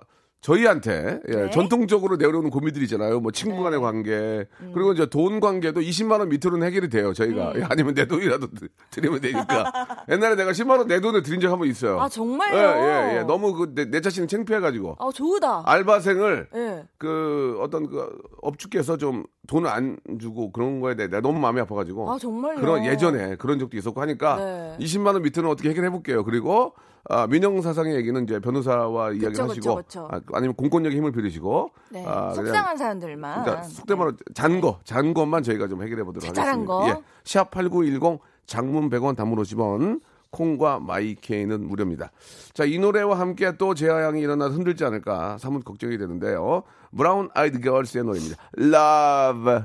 저희한테 0.48 1.20
예, 1.28 1.34
네. 1.34 1.50
전통적으로 1.50 2.16
내려오는 2.16 2.50
고민들이 2.50 2.84
있잖아요. 2.84 3.18
뭐 3.20 3.32
친구 3.32 3.62
간의 3.62 3.80
관계 3.80 4.46
그리고 4.74 4.92
이제 4.92 5.06
돈 5.06 5.40
관계도 5.40 5.80
20만 5.80 6.18
원 6.20 6.28
밑으로는 6.28 6.66
해결이 6.66 6.90
돼요. 6.90 7.14
저희가 7.14 7.52
음. 7.52 7.60
예, 7.60 7.66
아니면 7.66 7.94
내 7.94 8.06
돈이라도 8.06 8.48
드- 8.50 8.68
드리면 8.90 9.20
되니까. 9.22 9.72
옛날에 10.10 10.34
내가 10.36 10.50
10만 10.52 10.76
원 10.78 10.84
내 10.86 11.00
돈을 11.00 11.22
드린 11.22 11.40
적 11.40 11.48
한 11.50 11.58
번 11.58 11.66
있어요. 11.68 11.98
아, 11.98 12.10
정말요? 12.10 12.56
예, 12.58 13.14
예, 13.14 13.18
예. 13.18 13.22
너무 13.22 13.54
그 13.54 13.74
내 13.74 14.00
자신이 14.02 14.26
창피해가지고 14.28 14.96
아, 14.98 15.10
좋다. 15.14 15.62
알바생을 15.64 16.48
예. 16.54 16.84
그 16.98 17.56
어떤 17.62 17.88
그 17.88 18.06
업주께서 18.42 18.98
좀 18.98 19.24
돈을 19.46 19.70
안 19.70 19.96
주고 20.20 20.52
그런 20.52 20.80
거에 20.80 20.94
대해 20.94 21.08
내가 21.08 21.22
너무 21.22 21.38
마음이 21.40 21.58
아파가지고 21.60 22.12
아, 22.12 22.18
정말요? 22.18 22.60
그런 22.60 22.84
예전에 22.84 23.36
그런 23.36 23.58
적도 23.58 23.78
있었고 23.78 23.98
하니까 24.02 24.36
네. 24.36 24.76
20만 24.84 25.06
원 25.14 25.22
밑으로는 25.22 25.50
어떻게 25.50 25.70
해결해 25.70 25.88
볼게요. 25.88 26.22
그리고 26.22 26.74
아, 27.10 27.26
민영 27.26 27.60
사상의 27.60 27.96
얘기는 27.96 28.22
이제 28.24 28.40
변호사와 28.40 29.12
이야기를 29.12 29.32
하시고 29.32 29.48
그쵸, 29.54 29.74
그쵸. 29.76 30.08
아, 30.10 30.20
아니면 30.32 30.54
공권력의 30.54 30.96
힘을 30.96 31.12
빌리시고 31.12 31.70
네. 31.90 32.04
아, 32.06 32.32
속상한 32.32 32.76
사연들만. 32.76 33.42
그러니까 33.44 33.66
속된 33.66 33.98
말로 33.98 34.12
잔 34.32 34.60
거, 34.60 34.80
잔 34.84 35.12
것만 35.12 35.42
저희가 35.42 35.68
좀 35.68 35.82
해결해 35.82 36.02
보도록 36.02 36.26
하겠습니다. 36.28 36.64
거. 36.64 36.88
예. 36.88 37.02
샵 37.24 37.50
8910 37.50 38.20
장문 38.46 38.88
100원 38.88 39.16
단문 39.16 39.38
50원 39.42 40.00
콩과 40.30 40.80
마이케이는 40.80 41.66
무료입니다. 41.68 42.10
자, 42.54 42.64
이 42.64 42.78
노래와 42.78 43.18
함께 43.18 43.56
또 43.56 43.74
재하양이 43.74 44.20
일어나 44.20 44.46
흔들지 44.48 44.84
않을까 44.84 45.38
사뭇 45.38 45.64
걱정이 45.64 45.96
되는데요. 45.98 46.64
브라운 46.96 47.28
아이드 47.34 47.60
걸스의 47.60 48.04
노래입니다. 48.04 48.36
Love. 48.58 49.62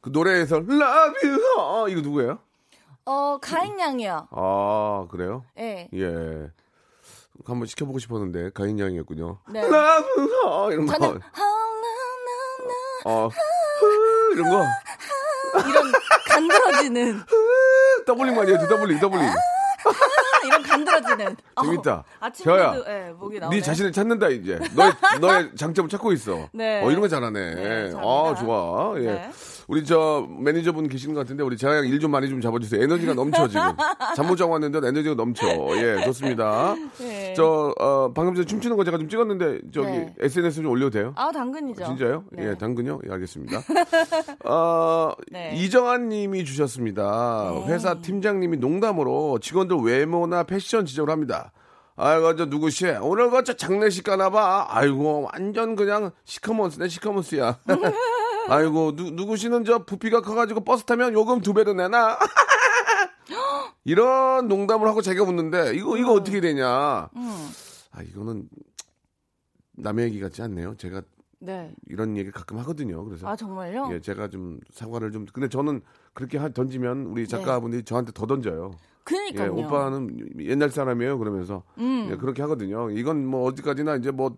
그 0.00 0.10
노래에서 0.10 0.56
Love 0.56 0.82
You. 1.24 1.40
어, 1.58 1.88
이거 1.88 2.00
누구예요? 2.02 2.38
어, 3.08 3.38
가인양이요. 3.40 4.28
아, 4.30 5.06
그래요? 5.10 5.42
예. 5.58 5.88
예. 5.94 6.50
한번 7.46 7.66
시켜보고 7.66 7.98
싶었는데 7.98 8.50
가인 8.50 8.78
양이었군요. 8.78 9.38
네. 9.50 9.62
You. 9.62 10.72
이런 10.72 10.86
거. 10.86 10.92
저는 10.98 11.20
어, 13.06 13.28
흐, 13.28 14.34
이런 14.34 14.50
거. 14.50 14.66
이런 15.70 15.92
간드러지는 16.28 17.22
doubling 18.06 18.34
많이 18.34 18.50
해야지, 18.50 18.66
doubling, 18.68 19.00
doubling. 19.00 19.26
이런 20.48 20.62
간드러지는. 20.62 21.36
재밌다. 21.62 22.04
어, 22.20 22.30
저야. 22.30 22.74
예, 22.88 23.12
목이 23.18 23.38
나오네. 23.38 23.56
네 23.56 23.62
자신을 23.62 23.92
찾는다 23.92 24.28
이제. 24.28 24.58
너의 24.74 24.92
너의 25.20 25.50
장점을 25.56 25.88
찾고 25.88 26.12
있어. 26.12 26.48
네. 26.52 26.82
어 26.82 26.90
이런 26.90 27.00
거 27.00 27.08
잘하네. 27.08 27.54
네, 27.54 27.62
잘합니다. 27.90 27.98
아 28.00 28.34
좋아. 28.34 28.94
예. 28.98 29.04
네. 29.04 29.30
우리 29.68 29.84
저 29.84 30.26
매니저분 30.40 30.88
계시는 30.88 31.14
것 31.14 31.20
같은데 31.20 31.42
우리 31.42 31.56
재하 31.58 31.76
양 31.76 31.84
일 31.84 32.00
좀 32.00 32.10
많이 32.10 32.28
좀 32.28 32.40
잡아주세요. 32.40 32.82
에너지가 32.82 33.12
넘쳐 33.14 33.46
지금. 33.48 33.62
잠 34.16 34.26
못 34.26 34.36
자고 34.36 34.52
왔는데 34.52 34.78
에너지가 34.78 35.14
넘쳐. 35.14 35.46
예 35.76 36.02
좋습니다. 36.04 36.74
네. 36.98 37.34
저 37.36 37.74
어, 37.78 38.10
방금 38.14 38.34
전에 38.34 38.46
춤추는 38.46 38.76
거 38.78 38.84
제가 38.84 38.96
좀 38.98 39.08
찍었는데 39.08 39.58
저기 39.74 39.88
네. 39.88 40.14
SNS 40.20 40.62
좀 40.62 40.70
올려도 40.70 40.90
돼요? 40.90 41.12
아, 41.16 41.30
당근이죠. 41.32 41.84
진짜요? 41.84 42.24
네. 42.32 42.48
예, 42.50 42.54
당근요? 42.56 43.00
예, 43.06 43.12
알겠습니다. 43.12 43.60
어, 44.44 45.12
네. 45.30 45.52
이정환 45.56 46.08
님이 46.08 46.44
주셨습니다. 46.44 47.52
회사 47.66 47.94
팀장님이 48.00 48.56
농담으로 48.58 49.38
직원들 49.40 49.76
외모나 49.82 50.37
패션 50.44 50.86
지적을 50.86 51.12
합니다. 51.12 51.52
아이고, 51.96 52.36
저 52.36 52.44
누구시? 52.44 52.86
오늘 53.00 53.30
그저 53.30 53.54
장례식 53.54 54.04
가나봐. 54.04 54.68
아이고, 54.70 55.28
완전 55.32 55.74
그냥 55.74 56.12
시커먼스네, 56.24 56.88
시커먼스야. 56.88 57.58
아이고, 58.48 58.94
누, 58.94 59.10
누구시는 59.10 59.64
저 59.64 59.84
부피가 59.84 60.22
커가지고 60.22 60.60
버스 60.64 60.84
타면 60.84 61.12
요금 61.12 61.40
두 61.40 61.52
배로 61.52 61.74
내나? 61.74 62.18
이런 63.84 64.48
농담을 64.48 64.86
하고 64.86 65.02
제가 65.02 65.22
웃는데, 65.24 65.74
이거, 65.74 65.96
이거 65.96 66.12
어떻게 66.12 66.40
되냐? 66.40 67.08
음. 67.16 67.50
아, 67.90 68.02
이거는 68.02 68.48
남의 69.72 70.06
얘기 70.06 70.20
같지 70.20 70.40
않네요. 70.42 70.76
제가 70.76 71.02
네. 71.40 71.72
이런 71.86 72.16
얘기 72.16 72.30
가끔 72.30 72.58
하거든요. 72.58 73.04
그래서 73.04 73.28
아, 73.28 73.36
정말요? 73.36 73.90
예, 73.92 74.00
제가 74.00 74.28
좀 74.28 74.58
사과를 74.70 75.12
좀 75.12 75.26
근데 75.32 75.48
저는 75.48 75.82
그렇게 76.12 76.36
하- 76.38 76.48
던지면 76.48 77.06
우리 77.06 77.28
작가분들이 77.28 77.84
저한테 77.84 78.12
더 78.12 78.26
던져요. 78.26 78.70
예, 78.72 78.76
네. 78.76 78.78
그러니까요. 79.04 79.54
오빠는 79.54 80.18
옛날 80.40 80.70
사람이에요. 80.70 81.18
그러면서 81.18 81.62
음. 81.78 82.08
예, 82.10 82.16
그렇게 82.16 82.42
하거든요. 82.42 82.90
이건 82.90 83.24
뭐 83.26 83.44
어디까지나 83.48 83.96
이제 83.96 84.10
뭐 84.10 84.34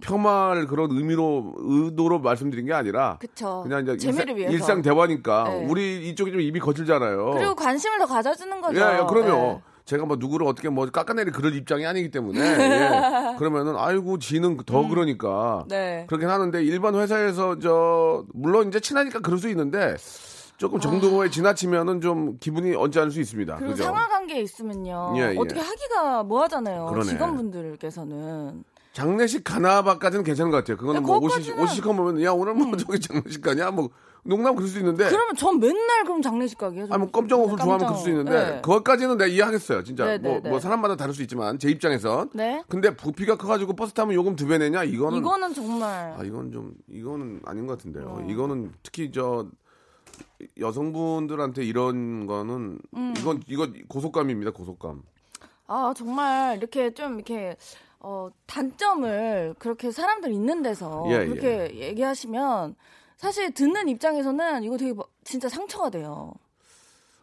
폄하할 0.00 0.66
그런 0.66 0.90
의미로 0.90 1.54
의도로 1.58 2.18
말씀드린 2.20 2.66
게 2.66 2.72
아니라 2.72 3.18
그쵸. 3.20 3.60
그냥 3.62 3.82
이제 3.82 3.96
재미를 3.98 4.24
일상, 4.30 4.36
위해서. 4.36 4.52
일상 4.54 4.82
대화니까 4.82 5.44
네. 5.44 5.66
우리 5.66 6.08
이쪽이 6.08 6.32
좀 6.32 6.40
입이 6.40 6.58
거칠잖아요. 6.58 7.30
그리고 7.34 7.54
관심을 7.54 7.98
더 7.98 8.06
가져주는 8.06 8.60
거죠. 8.60 8.80
예, 8.80 8.98
예, 9.00 9.06
그럼요. 9.08 9.60
네. 9.90 9.96
제가 9.96 10.06
뭐 10.06 10.16
누구를 10.16 10.46
어떻게 10.46 10.68
뭐 10.68 10.86
깎아내릴 10.86 11.32
그럴 11.32 11.54
입장이 11.54 11.84
아니기 11.84 12.10
때문에 12.10 12.38
예. 12.40 13.36
그러면은 13.38 13.74
아이고 13.76 14.18
지는 14.18 14.56
더 14.64 14.86
그러니까 14.86 15.64
네. 15.68 16.04
그렇긴 16.08 16.28
하는데 16.28 16.62
일반 16.62 16.94
회사에서 16.94 17.58
저 17.58 18.24
물론 18.32 18.68
이제 18.68 18.78
친하니까 18.78 19.18
그럴 19.20 19.38
수 19.38 19.48
있는데 19.48 19.96
조금 20.58 20.78
정도에 20.78 21.30
지나치면은 21.30 22.00
좀 22.00 22.36
기분이 22.38 22.74
언짢을 22.76 23.10
수 23.10 23.20
있습니다. 23.20 23.54
아. 23.54 23.56
그리고 23.56 23.72
그죠? 23.72 23.84
상하 23.84 24.06
관계에 24.08 24.40
있으면요. 24.42 25.14
예, 25.16 25.32
예. 25.32 25.36
어떻게 25.36 25.58
하기가 25.60 26.22
뭐하잖아요. 26.24 26.86
그러네. 26.86 27.08
직원분들께서는. 27.08 28.64
장례식 28.92 29.42
가나바까지는 29.44 30.24
괜찮은 30.24 30.50
것 30.50 30.58
같아요. 30.58 30.76
그거는 30.76 31.00
네, 31.00 31.06
뭐 31.06 31.18
그것까지는- 31.20 31.52
옷이 31.54 31.62
옷이 31.62 31.74
시커면 31.76 32.22
야 32.22 32.32
오늘 32.32 32.54
뭐 32.54 32.76
저기 32.76 33.00
장례식 33.00 33.40
가냐 33.40 33.70
뭐 33.70 33.88
농담 34.22 34.54
그럴 34.54 34.68
수 34.68 34.78
있는데 34.78 35.08
그러면 35.08 35.34
전 35.34 35.58
맨날 35.58 36.04
그럼 36.04 36.20
장례식 36.22 36.58
가게 36.58 36.82
해줘. 36.82 36.92
아니 36.92 37.02
뭐 37.02 37.10
깜짝 37.10 37.40
옷을 37.40 37.56
좋아하면 37.56 37.86
그럴 37.86 37.96
수 38.00 38.08
있는데 38.10 38.30
네. 38.32 38.60
그것까지는 38.60 39.16
내가 39.16 39.26
이해하겠어요. 39.28 39.82
진짜 39.84 40.04
네, 40.04 40.18
뭐, 40.18 40.32
네, 40.34 40.40
네. 40.42 40.50
뭐 40.50 40.60
사람마다 40.60 40.96
다를 40.96 41.14
수 41.14 41.22
있지만 41.22 41.58
제 41.58 41.70
입장에선 41.70 42.30
네. 42.34 42.62
근데 42.68 42.94
부피가 42.94 43.36
커가지고 43.36 43.74
버스 43.74 43.92
타면 43.94 44.14
요금 44.14 44.36
두 44.36 44.46
배 44.46 44.58
내냐 44.58 44.84
이거는 44.84 45.18
이거는 45.18 45.54
정말 45.54 46.14
아 46.18 46.22
이건 46.24 46.50
좀 46.52 46.74
이거는 46.88 47.40
아닌 47.46 47.66
것 47.66 47.78
같은데요. 47.78 48.04
어. 48.20 48.26
이거는 48.28 48.72
특히 48.82 49.10
저 49.12 49.46
여성분들한테 50.58 51.64
이런 51.64 52.26
거는 52.26 52.78
음. 52.94 53.14
이건 53.18 53.42
이거 53.46 53.68
고속감입니다. 53.88 54.50
고속감. 54.52 55.02
아 55.66 55.94
정말 55.96 56.56
이렇게 56.58 56.92
좀 56.92 57.14
이렇게 57.14 57.56
어 58.00 58.28
단점을 58.46 59.54
그렇게 59.58 59.90
사람들 59.90 60.32
있는 60.32 60.62
데서 60.62 61.04
예, 61.08 61.26
그렇게 61.26 61.74
얘기하시면 61.76 62.74
사실 63.20 63.52
듣는 63.52 63.86
입장에서는 63.90 64.62
이거 64.64 64.78
되게 64.78 64.94
뭐- 64.94 65.06
진짜 65.24 65.46
상처가 65.50 65.90
돼요. 65.90 66.32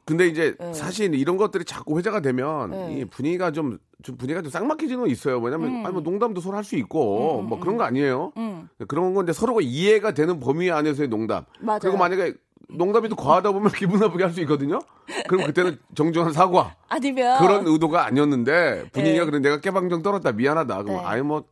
근데 0.06 0.28
이제 0.28 0.56
네. 0.60 0.72
사실 0.74 1.16
이런 1.16 1.38
것들이 1.38 1.66
자꾸 1.66 1.98
회자가 1.98 2.20
되면 2.22 2.70
네. 2.70 3.00
이 3.00 3.06
분위기가 3.06 3.52
좀, 3.52 3.80
좀 4.04 4.16
분위기가 4.16 4.44
좀 4.44 4.52
쌍막해지는 4.52 5.00
건 5.02 5.10
있어요. 5.10 5.40
왜냐면 5.40 5.84
아니 5.84 5.92
뭐 5.94 6.02
농담도 6.04 6.40
서로 6.40 6.56
할수 6.56 6.76
음, 6.76 6.80
있고 6.82 7.42
뭐 7.42 7.60
그런 7.60 7.78
거 7.78 7.84
아니에요. 7.84 8.32
음. 8.38 8.70
그런 8.88 9.16
건데 9.16 9.34
서로가 9.34 9.62
이해가 9.62 10.12
되는 10.14 10.40
범위 10.40 10.70
안에서의 10.70 11.10
농담. 11.10 11.46
맞아요. 11.60 11.80
그리고 11.82 11.98
만약에 11.98 12.36
농담이 12.70 13.10
또 13.10 13.16
과하다 13.16 13.52
보면 13.54 13.72
기분 13.76 14.00
나쁘게 14.00 14.24
할 14.24 14.32
수 14.34 14.40
있거든요. 14.42 14.80
그럼 15.28 15.48
그때는 15.48 15.80
정중한 15.96 16.32
사과. 16.32 16.76
아니면 16.90 17.40
그런 17.40 17.66
의도가 17.68 18.06
아니었는데 18.06 18.90
분위기가 18.94 19.26
네. 19.26 19.32
그래 19.32 19.40
내가 19.40 19.60
깨방정 19.62 20.04
떨었다 20.04 20.32
미안하다. 20.32 20.84
그럼 20.84 20.98
네. 21.00 21.04
아예 21.06 21.22
뭐 21.24 21.44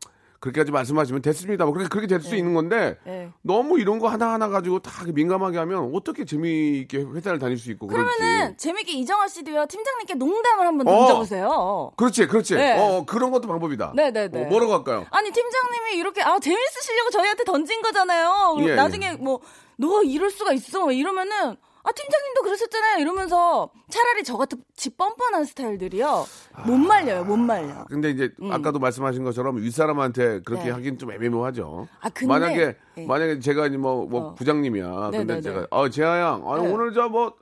그렇게까지 0.46 0.72
말씀하시면 0.72 1.22
됐습니다. 1.24 1.66
뭐 1.66 1.74
그렇게 1.74 1.90
그렇게 1.90 2.08
될수 2.08 2.36
있는 2.36 2.54
건데 2.54 2.98
네. 3.04 3.32
너무 3.42 3.80
이런 3.80 3.98
거 4.00 4.08
하나 4.08 4.32
하나 4.34 4.48
가지고 4.48 4.80
다 4.80 4.92
민감하게 5.12 5.58
하면 5.58 5.92
어떻게 5.94 6.24
재미있게 6.26 7.00
회사를 7.00 7.40
다닐 7.40 7.58
수 7.58 7.72
있고 7.72 7.88
그러면은 7.88 8.18
그럴지. 8.20 8.58
재밌게 8.58 8.92
이정아 8.94 9.28
씨도요 9.28 9.66
팀장님께 9.66 10.14
농담을 10.16 10.68
한번 10.68 10.88
어. 10.88 10.92
던져보세요. 10.98 11.92
그렇지, 11.98 12.28
그렇지. 12.28 12.56
네. 12.56 12.78
어 12.80 13.06
그런 13.06 13.32
것도 13.32 13.48
방법이다. 13.48 13.94
네 13.96 14.12
네 14.12 14.30
네. 14.30 14.46
어, 14.46 14.48
뭐라고 14.48 14.74
할까요? 14.74 15.06
아니 15.10 15.32
팀장님이 15.32 15.98
이렇게 15.98 16.22
아 16.22 16.38
재밌으시려고 16.40 17.10
저희한테 17.10 17.44
던진 17.44 17.82
거잖아요. 17.82 18.58
예, 18.60 18.76
나중에 18.76 19.14
뭐 19.14 19.40
너가 19.78 20.04
이럴 20.04 20.30
수가 20.30 20.54
있어 20.54 20.92
이러면은 20.92 21.56
아 21.88 21.92
팀장님도 21.92 22.42
그러셨잖아요 22.42 22.98
이러면서 23.00 23.70
차라리 23.90 24.24
저 24.24 24.38
같은 24.38 24.58
집 24.76 24.98
뻔뻔한 24.98 25.46
스타일들이요 25.46 26.26
못 26.66 26.78
말려요 26.78 27.24
못 27.24 27.38
말려. 27.38 27.86
근데 27.86 28.10
이제 28.10 28.34
아까도 28.52 28.80
말씀하신 28.80 29.24
것처럼 29.24 29.58
윗사람한테 29.58 30.42
그렇게 30.42 30.64
음. 30.64 30.66
네. 30.66 30.72
하긴 30.72 30.98
좀 30.98 31.12
애매모하죠. 31.12 31.88
아, 32.02 32.10
근데- 32.10 32.26
만약에 32.28 32.76
네. 32.96 33.06
만약에 33.06 33.40
제가 33.40 33.68
이제 33.68 33.78
뭐, 33.78 34.08
뭐 34.08 34.22
어. 34.30 34.36
부장님이야. 34.36 35.10
네, 35.12 35.18
근데 35.20 35.36
네, 35.36 35.42
제가 35.42 35.60
네. 35.62 35.68
어 35.70 35.88
재하 35.90 36.20
양, 36.20 36.40
네. 36.42 36.72
오늘 36.72 36.92
저뭐 36.94 37.34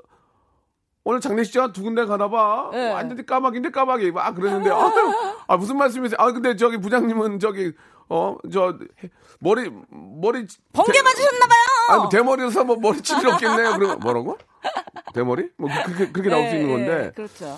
오늘 1.05 1.19
장례식장 1.21 1.71
두 1.71 1.83
군데 1.83 2.05
가나 2.05 2.29
봐. 2.29 2.69
네. 2.73 2.91
완전히 2.91 3.25
까마귀인데 3.25 3.71
까마귀. 3.71 4.11
막 4.11 4.33
그랬는데 4.35 4.69
아, 4.75 4.91
아 5.47 5.57
무슨 5.57 5.77
말씀이세요? 5.77 6.17
아 6.19 6.31
근데 6.33 6.55
저기 6.57 6.77
부장님은 6.77 7.39
저기 7.39 7.71
어, 8.09 8.37
저, 8.51 8.77
머리, 9.39 9.69
머리. 9.89 10.45
번개 10.73 10.91
대- 10.91 11.01
맞으셨나봐요. 11.01 11.59
아니, 11.89 11.99
뭐 12.01 12.09
대머리라서 12.09 12.63
뭐 12.63 12.75
머리 12.77 12.99
없겠네요. 12.99 13.77
그럼 13.77 13.99
뭐라고? 13.99 14.37
대머리? 15.13 15.49
뭐 15.57 15.69
그렇게, 15.85 16.11
그렇게 16.11 16.29
나올 16.29 16.49
수 16.49 16.55
있는 16.55 16.69
건데. 16.69 17.11
그렇죠. 17.15 17.57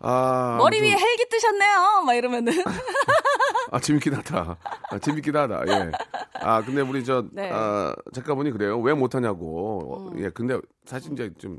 아. 0.00 0.56
머리 0.58 0.78
좀- 0.78 0.86
위에 0.86 0.92
헬기 0.96 1.28
뜨셨네요. 1.28 2.02
막 2.06 2.14
이러면은. 2.14 2.52
아, 3.72 3.78
재밌긴 3.80 4.14
하다. 4.14 4.56
아, 4.90 4.98
재밌긴 4.98 5.36
하다. 5.36 5.62
예. 5.68 5.92
아, 6.40 6.62
근데 6.64 6.80
우리 6.80 7.04
저, 7.04 7.24
네. 7.32 7.50
음. 7.50 7.54
아, 7.54 7.94
작가분이 8.14 8.50
그래요. 8.52 8.80
왜 8.80 8.94
못하냐고. 8.94 10.10
어, 10.10 10.12
예, 10.18 10.30
근데 10.30 10.58
사실 10.86 11.12
이제 11.12 11.30
좀, 11.38 11.58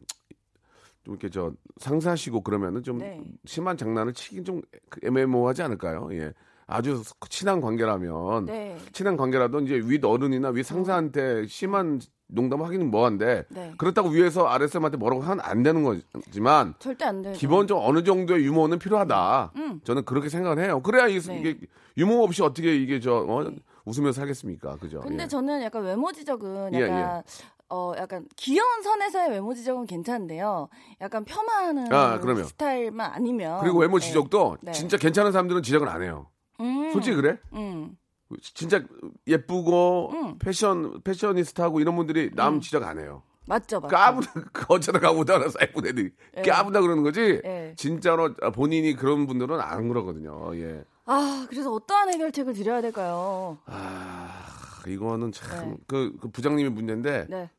좀 1.06 1.14
이렇게 1.14 1.30
저 1.30 1.52
상사시고 1.80 2.42
그러면은 2.42 2.84
좀 2.84 2.98
네. 2.98 3.22
심한 3.46 3.78
장난을 3.78 4.14
치긴 4.14 4.44
좀 4.44 4.62
애매모호하지 5.04 5.62
않을까요? 5.64 6.10
예. 6.14 6.34
아주 6.72 7.04
친한 7.30 7.62
관계라면. 7.62 8.46
네. 8.46 8.78
친한 8.94 9.18
관계라도 9.18 9.60
이제 9.60 9.76
윗 9.84 10.04
어른이나 10.04 10.50
윗 10.50 10.64
상사한테 10.64 11.46
심한 11.48 12.00
농담을 12.28 12.66
하기는 12.66 12.90
뭐한데 12.90 13.46
네. 13.50 13.74
그렇다고 13.78 14.10
위에서 14.10 14.48
아랫사람한테 14.48 14.98
뭐라고 14.98 15.22
하면 15.22 15.40
안 15.42 15.64
되는 15.64 15.84
거지만 15.84 16.74
절대 16.80 17.06
안 17.06 17.22
되죠. 17.22 17.38
기본적으로 17.38 17.86
어느 17.86 18.04
정도의 18.04 18.46
유머는 18.46 18.80
필요하다. 18.80 19.52
음. 19.58 19.82
저는 19.84 20.06
그렇게 20.06 20.30
생각을 20.30 20.64
해요. 20.64 20.82
그래야 20.82 21.08
이, 21.08 21.20
네. 21.20 21.42
게 21.42 21.60
유머 21.98 22.24
없이 22.24 22.42
어떻게 22.42 22.76
이게 22.76 23.00
저 23.00 23.26
어, 23.28 23.52
웃으면서 23.86 24.22
살겠습니까? 24.22 24.78
그죠? 24.78 25.02
근데 25.02 25.24
예. 25.24 25.28
저는 25.28 25.62
약간 25.62 25.84
외모 25.84 26.12
지적은 26.12 26.74
예, 26.76 26.82
약간 26.82 27.24
어 27.70 27.94
약간 27.98 28.26
귀여운 28.38 28.82
선에서의 28.82 29.30
외모 29.32 29.54
지적은 29.54 29.86
괜찮은데요. 29.86 30.70
약간 31.02 31.26
폄하하는 31.26 31.92
아. 31.92 32.20
스타일만 32.46 33.12
아니면 33.14 33.60
그리고 33.62 33.80
외모 33.80 34.00
네. 34.00 34.08
지적도 34.08 34.58
네. 34.62 34.72
진짜 34.72 34.98
괜찮은 34.98 35.32
사람들은 35.32 35.64
지적을 35.64 35.88
안 35.90 36.04
해요. 36.04 36.28
음, 36.62 36.92
솔직히 36.94 37.16
그래? 37.16 37.38
음. 37.54 37.98
진짜 38.42 38.82
예쁘고 39.28 40.12
음. 40.14 40.38
패션 40.40 41.02
패셔니스트하고 41.04 41.82
이런 41.82 41.96
분들이 41.96 42.32
남 42.34 42.62
지적 42.62 42.84
안 42.84 43.00
해요. 43.00 43.24
맞죠, 43.48 43.80
맞죠. 43.80 43.96
까부다 43.96 44.34
그 44.54 44.66
어쩌다 44.70 45.00
까부다 45.00 45.36
알아서 45.36 45.60
예쁜 45.62 45.86
애들이 45.88 46.12
예. 46.38 46.42
까부다 46.42 46.82
그러는 46.82 47.04
거지. 47.04 47.42
예. 47.44 47.74
진짜로 47.76 48.34
본인이 48.54 48.96
그런 48.96 49.28
분들은 49.28 49.60
안 49.60 49.88
그러거든요. 49.90 50.56
예. 50.56 50.84
아, 51.06 51.46
그래서 51.50 51.74
어떠한 51.74 52.14
해결책을 52.14 52.54
드려야 52.54 52.82
될까요? 52.82 53.58
아 53.66 54.46
이거는 54.88 55.32
참 55.32 55.72
네. 55.72 55.78
그 55.88 56.18
부장님이 56.32 56.70
문제인데. 56.70 57.28
네. 57.30 57.50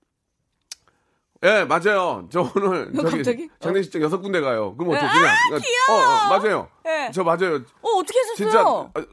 예 1.44 1.64
맞아요. 1.64 2.28
저 2.30 2.48
오늘 2.54 2.92
저기 2.94 3.16
갑자기? 3.16 3.48
장례식장 3.58 4.00
여섯 4.02 4.20
군데 4.20 4.40
가요. 4.40 4.76
그럼 4.76 4.92
어떻게 4.92 5.06
아, 5.06 5.10
그냥 5.12 5.60
어, 5.90 5.92
어, 5.92 6.38
맞아요. 6.38 6.68
네. 6.84 7.10
저 7.12 7.24
맞아요. 7.24 7.56
어, 7.80 7.88
어떻게 7.98 8.18
하셨어요? 8.20 8.34
진짜 8.36 8.60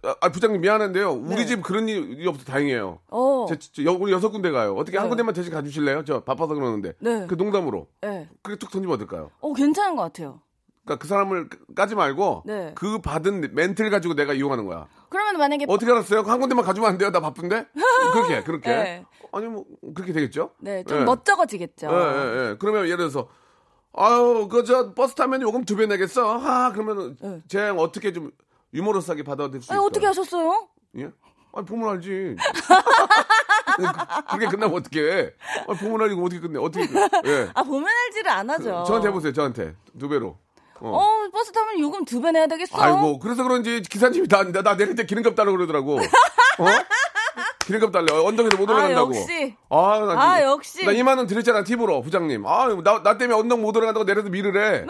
아, 0.07 0.15
아, 0.21 0.29
부장님 0.29 0.61
미안한데요. 0.61 1.11
우리 1.11 1.37
네. 1.37 1.45
집 1.45 1.63
그런 1.63 1.89
일이 1.89 2.27
없어 2.27 2.43
다행이에요. 2.43 2.99
어. 3.09 3.45
제, 3.49 3.57
저, 3.57 3.83
여, 3.83 3.93
우리 3.93 4.11
여섯 4.11 4.29
군데 4.29 4.51
가요. 4.51 4.75
어떻게 4.75 4.97
한 4.97 5.07
네. 5.07 5.09
군데만 5.09 5.33
대신 5.33 5.51
가주실래요? 5.51 6.05
저 6.05 6.23
바빠서 6.23 6.53
그러는데. 6.53 6.93
네. 6.99 7.25
그 7.27 7.33
농담으로. 7.33 7.87
네. 8.01 8.29
그게 8.43 8.57
툭 8.57 8.69
던지면 8.69 8.93
어떨까요? 8.95 9.31
어, 9.39 9.53
괜찮은 9.53 9.95
것 9.95 10.03
같아요. 10.03 10.41
그러니까 10.85 11.01
그 11.01 11.07
사람을 11.07 11.49
까지 11.75 11.95
말고 11.95 12.43
네. 12.45 12.73
그 12.75 12.99
받은 12.99 13.53
멘트를 13.53 13.89
가지고 13.89 14.13
내가 14.13 14.33
이용하는 14.33 14.65
거야. 14.65 14.87
그러면 15.09 15.37
만약에 15.37 15.65
어떻게 15.67 15.91
알았어요? 15.91 16.21
한 16.21 16.39
군데만 16.39 16.63
가주면 16.65 16.89
안 16.89 16.97
돼요? 16.97 17.11
나 17.11 17.19
바쁜데? 17.19 17.67
그렇게 18.13 18.43
그렇게. 18.43 18.69
네. 18.69 19.05
아니 19.31 19.45
뭐 19.47 19.65
그렇게 19.95 20.13
되겠죠? 20.13 20.51
네, 20.59 20.83
좀 20.83 21.01
예. 21.01 21.03
멋쩍어지겠죠. 21.03 21.87
예, 21.87 21.93
예, 21.93 22.49
예. 22.51 22.55
그러면 22.59 22.85
예를 22.85 22.97
들어서 22.97 23.27
아유 23.93 24.47
그 24.49 24.63
저 24.63 24.93
버스 24.93 25.15
타면 25.15 25.41
요금 25.41 25.65
두 25.65 25.75
배 25.75 25.85
내겠어. 25.87 26.39
아 26.39 26.71
그러면은 26.71 27.17
네. 27.21 27.41
쟤 27.47 27.69
어떻게 27.69 28.13
좀 28.13 28.31
유머러스하게 28.73 29.23
받아들일 29.23 29.61
수 29.63 29.71
아니, 29.71 29.77
있어요? 29.79 29.87
어떻게 29.87 30.05
하셨어요? 30.05 30.67
예? 30.97 31.11
아니 31.53 31.65
보면 31.65 31.89
알지. 31.89 32.35
그- 33.75 33.83
그게 34.31 34.47
끝나면 34.47 34.75
어떻게? 34.77 35.33
아니 35.67 35.77
보면 35.79 36.01
알고 36.09 36.23
어떻게 36.25 36.39
끝내? 36.41 36.59
어떻게? 36.59 36.85
끝- 36.87 37.27
예. 37.27 37.49
아, 37.53 37.63
보면 37.63 37.87
알지를 37.87 38.29
안 38.29 38.49
하죠. 38.49 38.83
저한테 38.85 39.07
해보세요. 39.07 39.33
저한테 39.33 39.75
두 39.97 40.07
배로. 40.09 40.37
어. 40.81 40.97
어, 40.97 41.29
버스 41.31 41.51
타면 41.51 41.79
요금 41.79 42.05
두 42.05 42.21
배 42.21 42.31
내야 42.31 42.47
되겠어. 42.47 42.77
아이고 42.81 43.19
그래서 43.19 43.43
그런지 43.43 43.81
기사님이 43.81 44.27
나, 44.27 44.43
나, 44.51 44.61
나 44.61 44.75
내릴 44.77 44.95
때 44.95 45.05
기름값 45.05 45.35
달라고 45.35 45.57
그러더라고. 45.57 45.95
어? 45.97 46.65
기름값 47.65 47.91
달래. 47.91 48.07
언덕에서 48.11 48.57
못 48.57 48.69
아, 48.69 48.73
올라간다고. 48.73 49.15
역시. 49.15 49.55
아, 49.69 49.99
나, 50.15 50.21
아, 50.33 50.43
역시. 50.43 50.85
나 50.85 50.91
2만 50.91 51.17
원 51.17 51.27
드렸잖아 51.27 51.63
팁으로 51.63 52.01
부장님. 52.01 52.45
아, 52.47 52.67
나, 52.83 53.03
나 53.03 53.17
때문에 53.17 53.37
언덕 53.39 53.59
못 53.59 53.75
올라간다고 53.77 54.05
내려서 54.05 54.29
미를 54.29 54.57
해. 54.57 54.85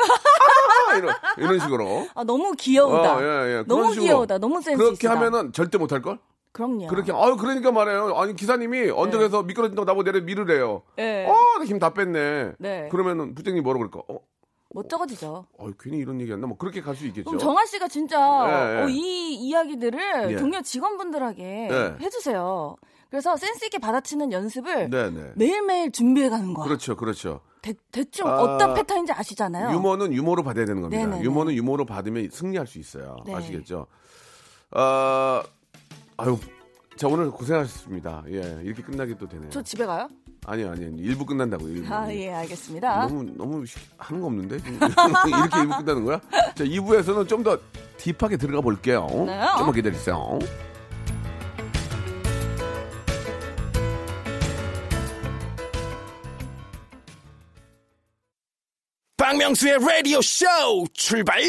아, 0.89 0.95
이런, 0.97 1.13
이런 1.37 1.59
식으로. 1.59 2.07
아, 2.15 2.23
너무 2.23 2.53
귀여우다. 2.57 3.17
어, 3.17 3.21
예, 3.21 3.57
예. 3.57 3.63
너무 3.67 3.89
식으로. 3.91 4.01
귀여우다. 4.05 4.37
너무 4.37 4.61
센스 4.61 4.77
그렇게 4.81 5.07
있다. 5.07 5.15
하면은 5.15 5.51
절대 5.51 5.77
못할 5.77 6.01
걸? 6.01 6.19
그럼요. 6.51 6.87
그렇게 6.87 7.11
아유 7.13 7.37
그러니까 7.37 7.71
말해요. 7.71 8.15
아니 8.17 8.35
기사님이 8.35 8.89
언덕에서 8.89 9.43
미끄러진다고 9.43 9.85
나보고 9.85 10.03
내려 10.03 10.19
미를 10.21 10.49
해요. 10.49 10.81
네. 10.97 11.27
어, 11.29 11.63
힘 11.63 11.77
다 11.79 11.93
뺐네. 11.93 12.53
네. 12.57 12.89
그러면은 12.91 13.35
부장님 13.35 13.61
뭐라 13.63 13.77
그럴까? 13.77 13.99
어, 14.09 14.19
멋쩍어지죠. 14.71 15.45
어, 15.57 15.69
괜히 15.79 15.97
이런 15.97 16.19
얘기했나? 16.21 16.47
뭐 16.47 16.57
그렇게 16.57 16.81
갈 16.81 16.95
수 16.95 17.05
있겠죠. 17.07 17.25
그럼 17.25 17.39
정아 17.39 17.65
씨가 17.65 17.87
진짜 17.87 18.17
예, 18.47 18.77
예. 18.77 18.83
어, 18.83 18.87
이 18.89 19.33
이야기들을 19.35 20.31
예. 20.31 20.35
동료 20.37 20.61
직원분들에게 20.61 21.43
예. 21.71 21.97
해주세요. 22.03 22.75
그래서 23.09 23.35
센스 23.37 23.65
있게 23.65 23.79
받아치는 23.79 24.31
연습을 24.31 24.89
네, 24.89 25.09
네. 25.09 25.31
매일매일 25.35 25.91
준비해 25.91 26.29
가는 26.29 26.53
거야. 26.53 26.65
그렇죠, 26.65 26.95
그렇죠. 26.95 27.41
대, 27.61 27.73
대충 27.91 28.27
아, 28.27 28.39
어떤 28.41 28.73
패턴인지 28.75 29.11
아시잖아요. 29.11 29.75
유머는 29.75 30.13
유머로 30.13 30.43
받아야 30.43 30.65
되는 30.65 30.81
겁니다. 30.81 31.03
네네네. 31.03 31.23
유머는 31.25 31.53
유머로 31.53 31.85
받으면 31.85 32.29
승리할 32.31 32.67
수 32.67 32.77
있어요. 32.79 33.17
네. 33.25 33.33
아시겠죠? 33.33 33.87
아, 34.71 35.43
아유, 36.17 36.37
자 36.99 37.07
오늘 37.07 37.31
고생하셨습니다. 37.31 38.23
예, 38.27 38.59
이렇게 38.61 38.83
끝나게 38.83 39.15
또 39.17 39.25
되네요. 39.25 39.49
저 39.51 39.61
집에 39.61 39.85
가요? 39.85 40.09
아니요, 40.45 40.71
아니요, 40.71 40.89
일부 40.97 41.25
끝난다고. 41.25 41.69
일부. 41.69 41.93
아, 41.93 42.13
예, 42.13 42.29
알겠습니다. 42.33 43.07
너무 43.07 43.23
너무 43.37 43.65
시- 43.65 43.77
하는 43.97 44.19
거 44.19 44.27
없는데 44.27 44.55
이렇게 44.67 45.59
일부 45.61 45.77
끝나는 45.77 46.03
거야? 46.03 46.19
자 46.55 46.65
2부에서는 46.65 47.25
좀 47.29 47.39
더 47.43 47.57
딥하게 47.95 48.35
들어가 48.35 48.59
볼게요. 48.59 49.07
네. 49.25 49.39
좀만 49.57 49.71
기다리세요. 49.73 50.39
박명수의 59.17 59.79
라디오 59.79 60.21
쇼 60.21 60.45
출발! 60.93 61.41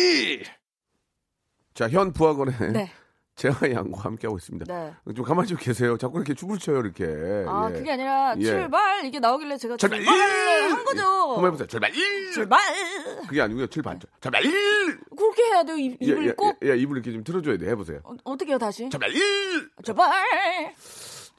자, 1.74 1.88
현 1.88 2.12
부하건의 2.12 2.54
네. 2.72 2.92
재하 3.40 3.70
양과 3.72 4.02
함께하고 4.02 4.36
있습니다. 4.36 4.66
네. 4.66 5.14
좀 5.14 5.24
가만히 5.24 5.48
좀 5.48 5.56
계세요. 5.56 5.96
자꾸 5.96 6.18
이렇게 6.18 6.34
춤을 6.34 6.58
춰요, 6.58 6.80
이렇게. 6.80 7.06
아, 7.48 7.70
예. 7.70 7.78
그게 7.78 7.92
아니라 7.92 8.34
예. 8.36 8.44
출발 8.44 9.02
이게 9.06 9.18
나오길래 9.18 9.56
제가 9.56 9.78
출발! 9.78 9.98
출발을 10.04 10.72
한 10.72 10.84
거죠. 10.84 11.02
한번 11.02 11.46
해보세요. 11.46 11.66
출발! 11.66 11.90
출발. 12.34 12.60
그게 13.26 13.40
아니고요. 13.40 13.66
출발. 13.68 13.98
출발! 14.20 14.42
그렇게 14.42 15.42
해야 15.44 15.62
돼요. 15.64 15.78
입, 15.78 15.96
입을 16.02 16.26
예, 16.26 16.32
꼭. 16.32 16.58
예, 16.62 16.68
예, 16.68 16.76
입을 16.76 16.98
이렇게 16.98 17.12
좀 17.12 17.24
틀어줘야 17.24 17.56
돼. 17.56 17.70
해보세요. 17.70 18.00
어, 18.04 18.14
어떻게 18.24 18.50
해요, 18.50 18.58
다시? 18.58 18.90
출발! 18.90 19.10
출발. 19.82 20.74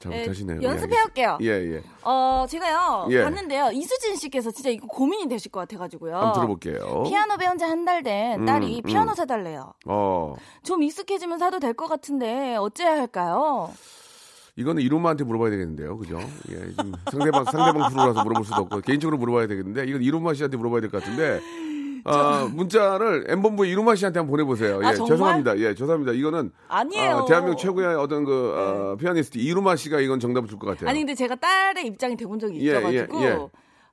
잘못하시네요. 0.02 0.58
예, 0.62 0.66
연습해올게요. 0.66 1.38
예, 1.42 1.46
예. 1.48 1.82
어, 2.02 2.44
제가요, 2.48 3.06
예. 3.10 3.22
봤는데요. 3.22 3.70
이수진 3.72 4.16
씨께서 4.16 4.50
진짜 4.50 4.70
이거 4.70 4.86
고민이 4.86 5.28
되실 5.28 5.50
것 5.50 5.60
같아가지고요. 5.60 6.14
한번 6.16 6.32
들어볼게요. 6.34 7.04
피아노 7.04 7.36
배운 7.36 7.56
지 7.58 7.64
한 7.64 7.84
달 7.84 8.02
된 8.02 8.44
딸이 8.44 8.78
음, 8.78 8.82
피아노 8.82 9.10
음. 9.12 9.14
사달래요. 9.14 9.72
어, 9.86 10.34
좀 10.62 10.82
익숙해지면 10.82 11.38
사도 11.38 11.58
될 11.58 11.72
것 11.74 11.88
같은데 11.88 12.56
어째야 12.56 12.92
할까요? 12.92 13.70
이거는 14.56 14.82
이룸마한테 14.82 15.24
물어봐야 15.24 15.48
되겠는데요. 15.50 15.96
그죠? 15.96 16.18
예, 16.50 16.56
상대방, 17.10 17.44
상대방 17.44 17.88
프로라서 17.90 18.22
물어볼 18.22 18.44
수도 18.44 18.56
없고, 18.60 18.80
개인적으로 18.82 19.16
물어봐야 19.16 19.46
되겠는데, 19.46 19.86
이건 19.86 20.02
이룸마 20.02 20.34
씨한테 20.34 20.58
물어봐야 20.58 20.82
될 20.82 20.90
것 20.90 21.00
같은데, 21.02 21.40
아, 22.04 22.48
문자를 22.52 23.26
엠본부 23.28 23.66
이루마 23.66 23.94
씨한테 23.94 24.18
한번 24.20 24.32
보내보세요. 24.32 24.80
예, 24.82 24.86
아, 24.86 24.94
정말? 24.94 25.08
죄송합니다. 25.08 25.58
예, 25.58 25.74
죄송합니다. 25.74 26.12
이거는 26.12 26.52
아니에요. 26.68 27.16
아, 27.18 27.24
대한민국 27.26 27.58
최고의 27.58 27.94
어떤 27.96 28.24
그 28.24 28.52
어, 28.56 28.96
피아니스트 28.96 29.38
이루마 29.38 29.76
씨가 29.76 30.00
이건 30.00 30.20
정답을 30.20 30.48
줄 30.48 30.58
것 30.58 30.66
같아요. 30.68 30.88
아니 30.90 31.00
근데 31.00 31.14
제가 31.14 31.34
딸의 31.36 31.86
입장이 31.86 32.16
돼본 32.16 32.38
적이 32.38 32.66
예, 32.66 32.70
있어가지고 32.72 33.20
예, 33.22 33.26
예. 33.26 33.38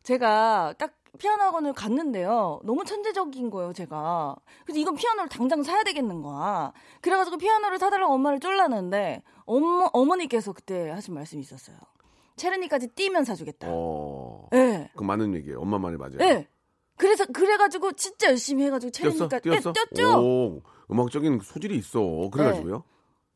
제가 0.04 0.74
딱 0.78 0.94
피아노 1.18 1.44
학원을 1.44 1.74
갔는데요. 1.74 2.60
너무 2.64 2.86
천재적인 2.86 3.50
거예요, 3.50 3.74
제가. 3.74 4.36
그래서 4.64 4.80
이건 4.80 4.96
피아노를 4.96 5.28
당장 5.28 5.64
사야 5.64 5.84
되겠는 5.84 6.22
거야. 6.22 6.72
그래가지고 7.02 7.38
피아노를 7.38 7.80
사달라고 7.80 8.14
엄마를 8.14 8.40
쫄랐는데 8.40 9.24
어머, 9.46 9.90
어머니께서 9.92 10.54
그때 10.54 10.90
하신 10.92 11.16
말씀이 11.16 11.42
있었어요. 11.42 11.76
체르니까지 12.36 12.90
뛰면 12.90 13.26
사주겠다. 13.26 13.68
어, 13.70 14.48
예. 14.54 14.90
그 14.96 15.04
많은 15.04 15.34
얘기예요. 15.36 15.60
엄마 15.60 15.78
말이 15.80 15.98
맞아요. 15.98 16.18
예. 16.22 16.48
그래서 17.00 17.26
그래가지고 17.26 17.94
진짜 17.94 18.28
열심히 18.28 18.66
해가지고 18.66 18.92
뛰었어? 18.92 19.16
체르니까 19.30 19.40
뛰었어? 19.40 19.70
예, 19.70 19.74
뛰었죠. 19.96 20.20
오, 20.22 20.62
음악적인 20.92 21.40
소질이 21.44 21.76
있어. 21.78 22.30
그래가지고요. 22.32 22.84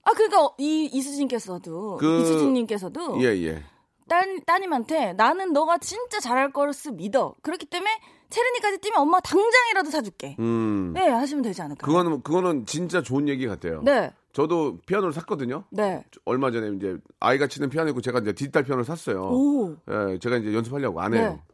아 0.04 0.12
그러니까 0.12 0.50
이 0.58 0.86
이수진께서도 0.94 1.98
그- 1.98 2.22
이수진님께서도 2.22 3.22
예, 3.24 3.28
예. 3.46 3.64
딸, 4.10 4.40
따님한테 4.46 5.14
나는 5.14 5.54
너가 5.54 5.78
진짜 5.78 6.20
잘할 6.20 6.52
거스 6.52 6.90
믿어. 6.90 7.34
그렇기 7.42 7.66
때문에 7.68 7.90
체르니까지 8.30 8.80
뛰면 8.80 9.00
엄마 9.00 9.20
당장이라도 9.22 9.90
사줄게. 9.92 10.36
음. 10.40 10.92
네, 10.94 11.08
하시면 11.08 11.42
되지 11.42 11.62
않을까요? 11.62 11.88
그거는 11.88 12.22
그거는 12.22 12.66
진짜 12.66 13.02
좋은 13.02 13.30
얘기 13.30 13.48
같아요. 13.48 13.82
네. 13.84 14.12
저도 14.34 14.80
피아노를 14.88 15.14
샀거든요. 15.14 15.64
네. 15.70 16.04
얼마 16.26 16.52
전에 16.52 16.76
이제 16.76 16.98
아이가 17.20 17.48
치는 17.48 17.70
피아노 17.70 17.90
있고 17.92 18.02
제가 18.02 18.20
이제 18.20 18.34
디지털 18.34 18.64
피아노를 18.64 18.84
샀어요. 18.84 19.22
오. 19.32 19.76
예, 19.90 20.20
제가 20.20 20.38
이제 20.38 20.54
연습하려고 20.54 21.00
안 21.00 21.14
해요. 21.14 21.40
네. 21.48 21.53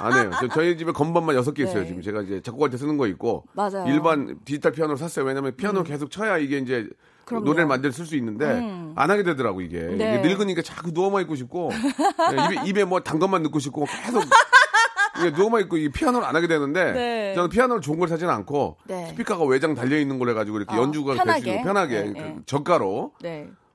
안 0.00 0.12
해요. 0.12 0.30
저, 0.40 0.48
저희 0.48 0.76
집에 0.76 0.92
건반만 0.92 1.36
여섯 1.36 1.52
개 1.52 1.62
있어요. 1.64 1.80
네. 1.82 1.86
지금 1.86 2.02
제가 2.02 2.22
이제 2.22 2.40
작곡할 2.42 2.70
때 2.70 2.76
쓰는 2.76 2.96
거 2.96 3.06
있고 3.08 3.44
맞아요. 3.52 3.84
음. 3.84 3.88
일반 3.88 4.38
디지털 4.44 4.72
피아노를 4.72 4.96
샀어요. 4.98 5.24
왜냐면 5.24 5.54
피아노를 5.56 5.84
계속 5.84 6.10
쳐야 6.10 6.38
이게 6.38 6.58
이제 6.58 6.88
그럼요. 7.24 7.44
노래를 7.46 7.66
만들 7.66 7.92
쓸 7.92 8.04
수 8.06 8.16
있는데 8.16 8.44
안 8.96 9.10
하게 9.10 9.22
되더라고 9.22 9.60
이게. 9.60 9.78
네. 9.80 10.18
이게 10.20 10.28
늙으니까 10.28 10.62
자꾸 10.62 10.90
누워만 10.92 11.22
있고 11.22 11.36
싶고 11.36 11.70
예, 11.72 12.54
입에, 12.56 12.68
입에 12.68 12.84
뭐 12.84 13.00
단 13.00 13.18
것만 13.18 13.42
넣고 13.44 13.58
싶고 13.60 13.86
계속 13.86 14.22
이게 15.18 15.30
누워만 15.30 15.62
있고 15.62 15.76
이 15.76 15.88
피아노를 15.90 16.26
안 16.26 16.34
하게 16.34 16.48
되는데 16.48 16.92
네. 16.92 17.32
저는 17.34 17.48
피아노를 17.50 17.80
좋은 17.80 17.98
걸 17.98 18.08
사지는 18.08 18.32
않고 18.34 18.78
네. 18.84 19.06
스피커가 19.10 19.44
외장 19.44 19.74
달려 19.74 19.96
있는 19.98 20.18
걸 20.18 20.28
해가지고 20.30 20.56
이렇게 20.58 20.74
어, 20.74 20.82
연주가 20.82 21.14
편하게. 21.14 21.40
될수 21.42 21.50
있고 21.56 21.62
편하게 21.64 22.00
네, 22.00 22.06
그 22.12 22.18
네. 22.18 22.36
저가로 22.46 23.12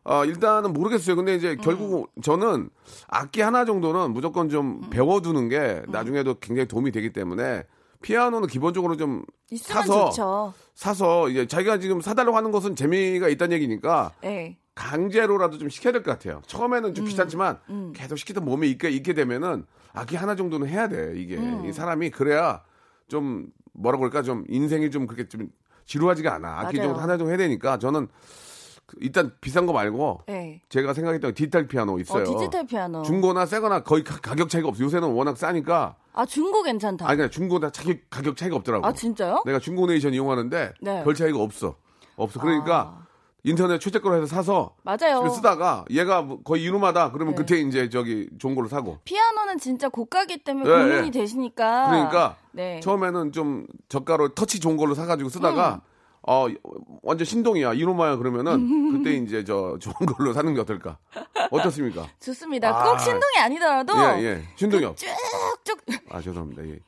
네. 0.10 0.16
아, 0.16 0.26
일단은 0.26 0.74
모르겠어요. 0.74 1.16
근데 1.16 1.36
이제 1.36 1.56
결국 1.56 2.10
음. 2.18 2.22
저는 2.22 2.70
악기 3.08 3.42
하나 3.42 3.64
정도는 3.66 4.12
무조건 4.12 4.50
좀 4.50 4.82
배워두는 4.90 5.50
게 5.50 5.84
나중에도 5.88 6.36
굉장히 6.40 6.68
도움이 6.68 6.92
되기 6.92 7.14
때문에 7.14 7.64
피아노는 8.02 8.48
기본적으로 8.48 8.98
좀 8.98 9.24
사서 9.56 10.10
좋죠. 10.10 10.54
사서 10.74 11.30
이제 11.30 11.46
자기가 11.46 11.80
지금 11.80 12.02
사달라고 12.02 12.36
하는 12.36 12.52
것은 12.52 12.76
재미가 12.76 13.28
있다는 13.30 13.56
얘기니까 13.58 14.12
네. 14.22 14.58
강제로라도 14.76 15.58
좀 15.58 15.70
시켜야 15.70 15.92
될 15.94 16.02
것 16.04 16.12
같아요. 16.12 16.42
처음에는 16.48 16.90
음. 16.90 16.94
좀 16.94 17.06
귀찮지만 17.06 17.60
계속 17.94 18.18
시키다 18.18 18.42
몸에 18.42 18.68
있게 18.68 18.90
있게 18.90 19.14
되면은 19.14 19.66
악기 19.94 20.16
하나 20.16 20.36
정도는 20.36 20.68
해야 20.68 20.88
돼. 20.88 21.14
이게 21.18 21.36
음. 21.36 21.66
이 21.68 21.74
사람이 21.74 22.10
그래야 22.12 22.64
좀 23.10 23.48
뭐라고 23.74 24.02
그럴까 24.04 24.24
좀 24.24 24.46
인생이 24.48 24.90
좀 24.92 25.06
그렇게 25.06 25.28
좀 25.28 25.50
지루하지가 25.86 26.34
않아. 26.36 26.62
악기 26.62 26.78
맞아요. 26.78 26.90
정도 26.90 27.02
하나 27.02 27.18
정도 27.18 27.30
해야 27.32 27.38
되니까 27.38 27.78
저는 27.78 28.08
그 28.08 28.14
일단 29.00 29.32
비싼 29.42 29.66
거 29.66 29.74
말고 29.74 30.22
네. 30.28 30.62
제가 30.70 30.94
생각했던 30.94 31.34
디지털 31.34 31.68
피아노 31.68 32.00
있어요. 32.00 32.24
어, 32.24 32.26
디지털 32.26 32.66
피아노. 32.66 33.04
중고나 33.04 33.46
새거나 33.46 33.84
거의 33.84 34.04
가, 34.04 34.36
격 34.36 34.50
차이가 34.50 34.68
없어. 34.68 34.84
요새는 34.84 35.10
워낙 35.10 35.38
싸니까. 35.38 35.96
아, 36.14 36.26
중고 36.26 36.64
괜찮다. 36.64 37.08
아니 37.08 37.18
그냥 37.18 37.30
중고나 37.30 37.70
가격, 37.70 37.98
가격 38.10 38.38
차이가 38.38 38.56
없더라고. 38.58 38.86
아, 38.86 38.92
진짜요? 38.94 39.44
내가 39.46 39.60
중고네이션 39.60 40.14
이용하는데 40.14 40.74
네. 40.82 41.04
별 41.04 41.14
차이가 41.16 41.40
없어. 41.40 41.76
없어. 42.16 42.40
그러니까 42.40 42.96
아. 43.00 43.08
인터넷 43.44 43.80
최저가로 43.80 44.18
해서 44.18 44.26
사서 44.26 44.76
맞아요. 44.84 45.30
쓰다가 45.30 45.86
얘가 45.90 46.22
뭐 46.22 46.42
거의 46.44 46.64
이루마다 46.64 47.12
그러면 47.12 47.36
네. 47.36 47.42
그때 47.42 47.58
이제 47.62 47.90
저기 47.90 48.30
좋은 48.38 48.54
걸로 48.54 48.68
사고. 48.68 48.98
피아노는 49.06 49.58
진짜 49.60 49.88
고가기 49.88 50.44
때문에 50.44 50.70
네, 50.70 50.84
고민이 50.84 51.12
네. 51.12 51.20
되시니까. 51.20 51.88
그러니까 51.90 52.36
네. 52.52 52.82
처음에는 52.82 53.32
좀 53.32 53.66
저가로 53.88 54.30
터치 54.36 54.60
좋은 54.60 54.76
걸로 54.76 54.94
사가지고 54.94 55.28
음. 55.28 55.30
쓰다가 55.30 55.82
어 56.28 56.48
완전 57.02 57.26
신동이야 57.26 57.74
이루마야 57.74 58.18
그러면은 58.18 58.92
그때 59.04 59.16
이제 59.16 59.44
저 59.44 59.78
좋은 59.80 59.94
걸로 60.06 60.34
사는 60.34 60.54
게 60.54 60.60
어떨까? 60.62 60.98
어떻습니까? 61.52 62.08
좋습니다. 62.20 62.70
아. 62.70 62.84
꼭 62.84 63.00
신동이 63.00 63.38
아니더라도 63.40 63.94
예, 63.98 64.24
예. 64.24 64.44
신동이요. 64.56 64.96
쭉쭉 64.96 65.80
아 66.12 66.22
죄송합니다. 66.22 66.64
예. 66.66 66.80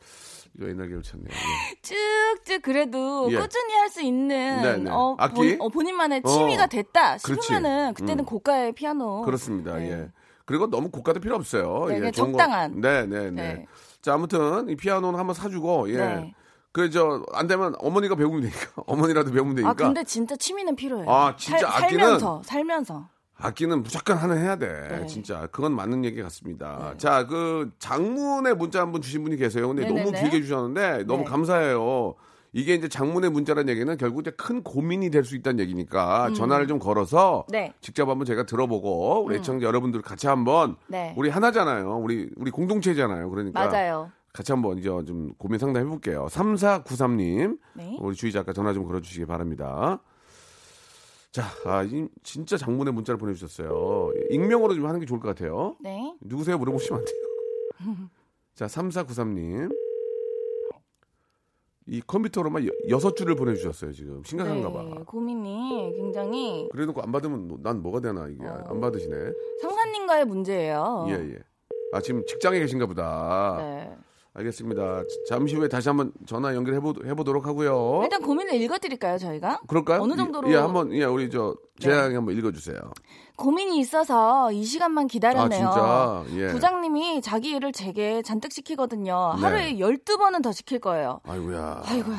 이거 0.57 0.67
옛날 0.67 0.89
기억 0.89 1.01
쳤네요. 1.03 1.29
예. 1.31 1.75
쭉쭉 1.81 2.61
그래도 2.61 3.31
예. 3.31 3.37
꾸준히 3.37 3.73
할 3.73 3.89
수 3.89 4.01
있는 4.01 4.61
네, 4.61 4.77
네. 4.77 4.89
어, 4.89 5.15
악기? 5.19 5.57
본, 5.57 5.67
어, 5.67 5.69
본인만의 5.69 6.21
어. 6.23 6.27
취미가 6.29 6.67
됐다 6.67 7.17
그렇지. 7.17 7.41
싶으면은 7.41 7.93
그때는 7.93 8.23
음. 8.23 8.25
고가의 8.25 8.73
피아노. 8.73 9.23
그렇습니다. 9.23 9.75
네. 9.75 9.91
예. 9.91 10.11
그리고 10.45 10.69
너무 10.69 10.89
고가도 10.89 11.19
필요 11.19 11.35
없어요. 11.35 11.85
네, 11.89 12.01
예, 12.05 12.11
적당한. 12.11 12.79
네, 12.81 13.05
네, 13.05 13.31
네, 13.31 13.53
네. 13.53 13.65
자, 14.01 14.13
아무튼 14.13 14.67
이 14.69 14.75
피아노는 14.75 15.17
한번 15.19 15.33
사주고 15.33 15.89
예. 15.91 15.97
네. 15.97 16.33
그 16.73 16.89
저 16.89 17.21
안 17.33 17.47
되면 17.47 17.73
어머니가 17.79 18.15
배우면 18.15 18.41
되니까 18.41 18.59
어머니라도 18.87 19.31
배우면 19.31 19.55
되니까. 19.55 19.69
아 19.71 19.73
근데 19.73 20.03
진짜 20.03 20.35
취미는 20.35 20.75
필요해요. 20.75 21.09
아, 21.09 21.35
진짜 21.35 21.69
살, 21.69 21.89
악기는- 21.89 21.99
살면서 21.99 22.41
살면서. 22.45 23.09
악기는 23.43 23.81
무조건 23.83 24.17
하나 24.17 24.35
해야 24.35 24.55
돼. 24.55 24.67
네. 24.89 25.05
진짜 25.07 25.47
그건 25.51 25.73
맞는 25.75 26.05
얘기 26.05 26.21
같습니다. 26.21 26.93
자, 26.97 27.25
그 27.25 27.71
장문의 27.79 28.55
문자 28.55 28.81
한 28.81 28.91
분 28.91 29.01
주신 29.01 29.23
분이 29.23 29.35
계세요. 29.35 29.67
근데 29.67 29.83
너무 29.87 29.95
네네네. 29.95 30.21
길게 30.21 30.41
주셨는데 30.43 31.05
너무 31.05 31.23
네. 31.23 31.25
감사해요. 31.25 32.13
이게 32.53 32.75
이제 32.75 32.87
장문의 32.87 33.31
문자라는 33.31 33.69
얘기는 33.69 33.97
결국 33.97 34.21
이제 34.21 34.29
큰 34.31 34.61
고민이 34.61 35.09
될 35.09 35.23
수 35.25 35.35
있다는 35.35 35.59
얘기니까 35.61 36.27
음. 36.27 36.33
전화를 36.35 36.67
좀 36.67 36.77
걸어서 36.77 37.45
네. 37.49 37.73
직접 37.81 38.07
한번 38.09 38.25
제가 38.25 38.43
들어보고 38.45 39.23
우리 39.25 39.37
애청자 39.37 39.65
여러분들 39.65 40.01
같이 40.03 40.27
한번 40.27 40.75
네. 40.87 41.13
우리 41.17 41.29
하나잖아요. 41.29 41.97
우리 41.97 42.29
우리 42.35 42.51
공동체잖아요. 42.51 43.27
그러니까 43.29 43.65
맞아요. 43.65 44.11
같이 44.33 44.51
한번 44.51 44.77
이제 44.77 44.87
좀 45.05 45.33
고민 45.37 45.59
상담해 45.59 45.85
볼게요. 45.87 46.27
3493님. 46.29 47.59
네. 47.75 47.97
우리 47.99 48.15
주희 48.15 48.31
작가 48.31 48.53
전화 48.53 48.73
좀 48.73 48.85
걸어 48.85 49.01
주시기 49.01 49.25
바랍니다. 49.25 50.01
자, 51.31 51.43
아, 51.65 51.83
이- 51.83 52.07
진짜 52.23 52.57
장문의 52.57 52.93
문자를 52.93 53.17
보내 53.17 53.33
주셨어요. 53.33 54.11
익명으로 54.29 54.73
좀 54.75 54.85
하는 54.85 54.99
게 54.99 55.05
좋을 55.05 55.19
것 55.19 55.27
같아요. 55.29 55.75
네. 55.81 56.15
누구세요? 56.21 56.57
물어보시면 56.57 56.99
안 56.99 57.05
돼요. 57.05 57.17
자, 58.55 58.67
3493님. 58.67 59.73
이 61.87 61.99
컴퓨터로만 62.05 62.65
여, 62.67 62.71
여섯 62.89 63.15
줄을 63.15 63.35
보내 63.35 63.55
주셨어요, 63.55 63.91
지금. 63.91 64.23
심각한가 64.23 64.71
봐. 64.71 64.83
네, 64.83 64.93
고민이 65.05 65.93
굉장히 65.97 66.69
그래 66.71 66.85
놓고 66.85 67.01
안 67.01 67.11
받으면 67.11 67.47
뭐- 67.47 67.57
난 67.61 67.81
뭐가 67.81 67.99
되나 67.99 68.27
이게 68.27 68.45
안 68.45 68.79
받으시네. 68.79 69.15
상사님과의 69.61 70.25
문제예요. 70.25 71.05
예, 71.09 71.13
예. 71.13 71.39
아, 71.91 71.99
지금 71.99 72.23
직장에 72.25 72.59
계신가 72.59 72.85
보다. 72.85 73.55
네. 73.59 73.97
알겠습니다. 74.33 75.03
잠시 75.27 75.55
후에 75.55 75.67
다시 75.67 75.89
한번 75.89 76.13
전화 76.25 76.55
연결해 76.55 76.79
보, 76.79 76.93
해보도록 77.05 77.45
하고요. 77.45 77.99
일단 78.03 78.21
고민을 78.21 78.53
읽어드릴까요, 78.61 79.17
저희가? 79.17 79.59
그럴까요? 79.67 80.01
어느 80.01 80.13
정도로- 80.13 80.49
예, 80.51 80.55
한번 80.55 80.93
예, 80.93 81.03
우리 81.03 81.29
저 81.29 81.53
네. 81.81 81.89
재양이 81.89 82.15
한번 82.15 82.35
읽어주세요. 82.37 82.77
고민이 83.35 83.79
있어서 83.79 84.51
이 84.51 84.63
시간만 84.63 85.07
기다렸네요. 85.07 85.67
아, 85.67 86.23
진짜? 86.27 86.41
예. 86.41 86.51
부장님이 86.53 87.21
자기 87.21 87.49
일을 87.49 87.71
제게 87.73 88.21
잔뜩 88.21 88.53
시키거든요. 88.53 89.33
네. 89.35 89.41
하루에 89.41 89.73
12번은 89.75 90.43
더 90.43 90.51
시킬 90.51 90.79
거예요. 90.79 91.19
아이고야. 91.27 91.81
아이고야. 91.85 92.17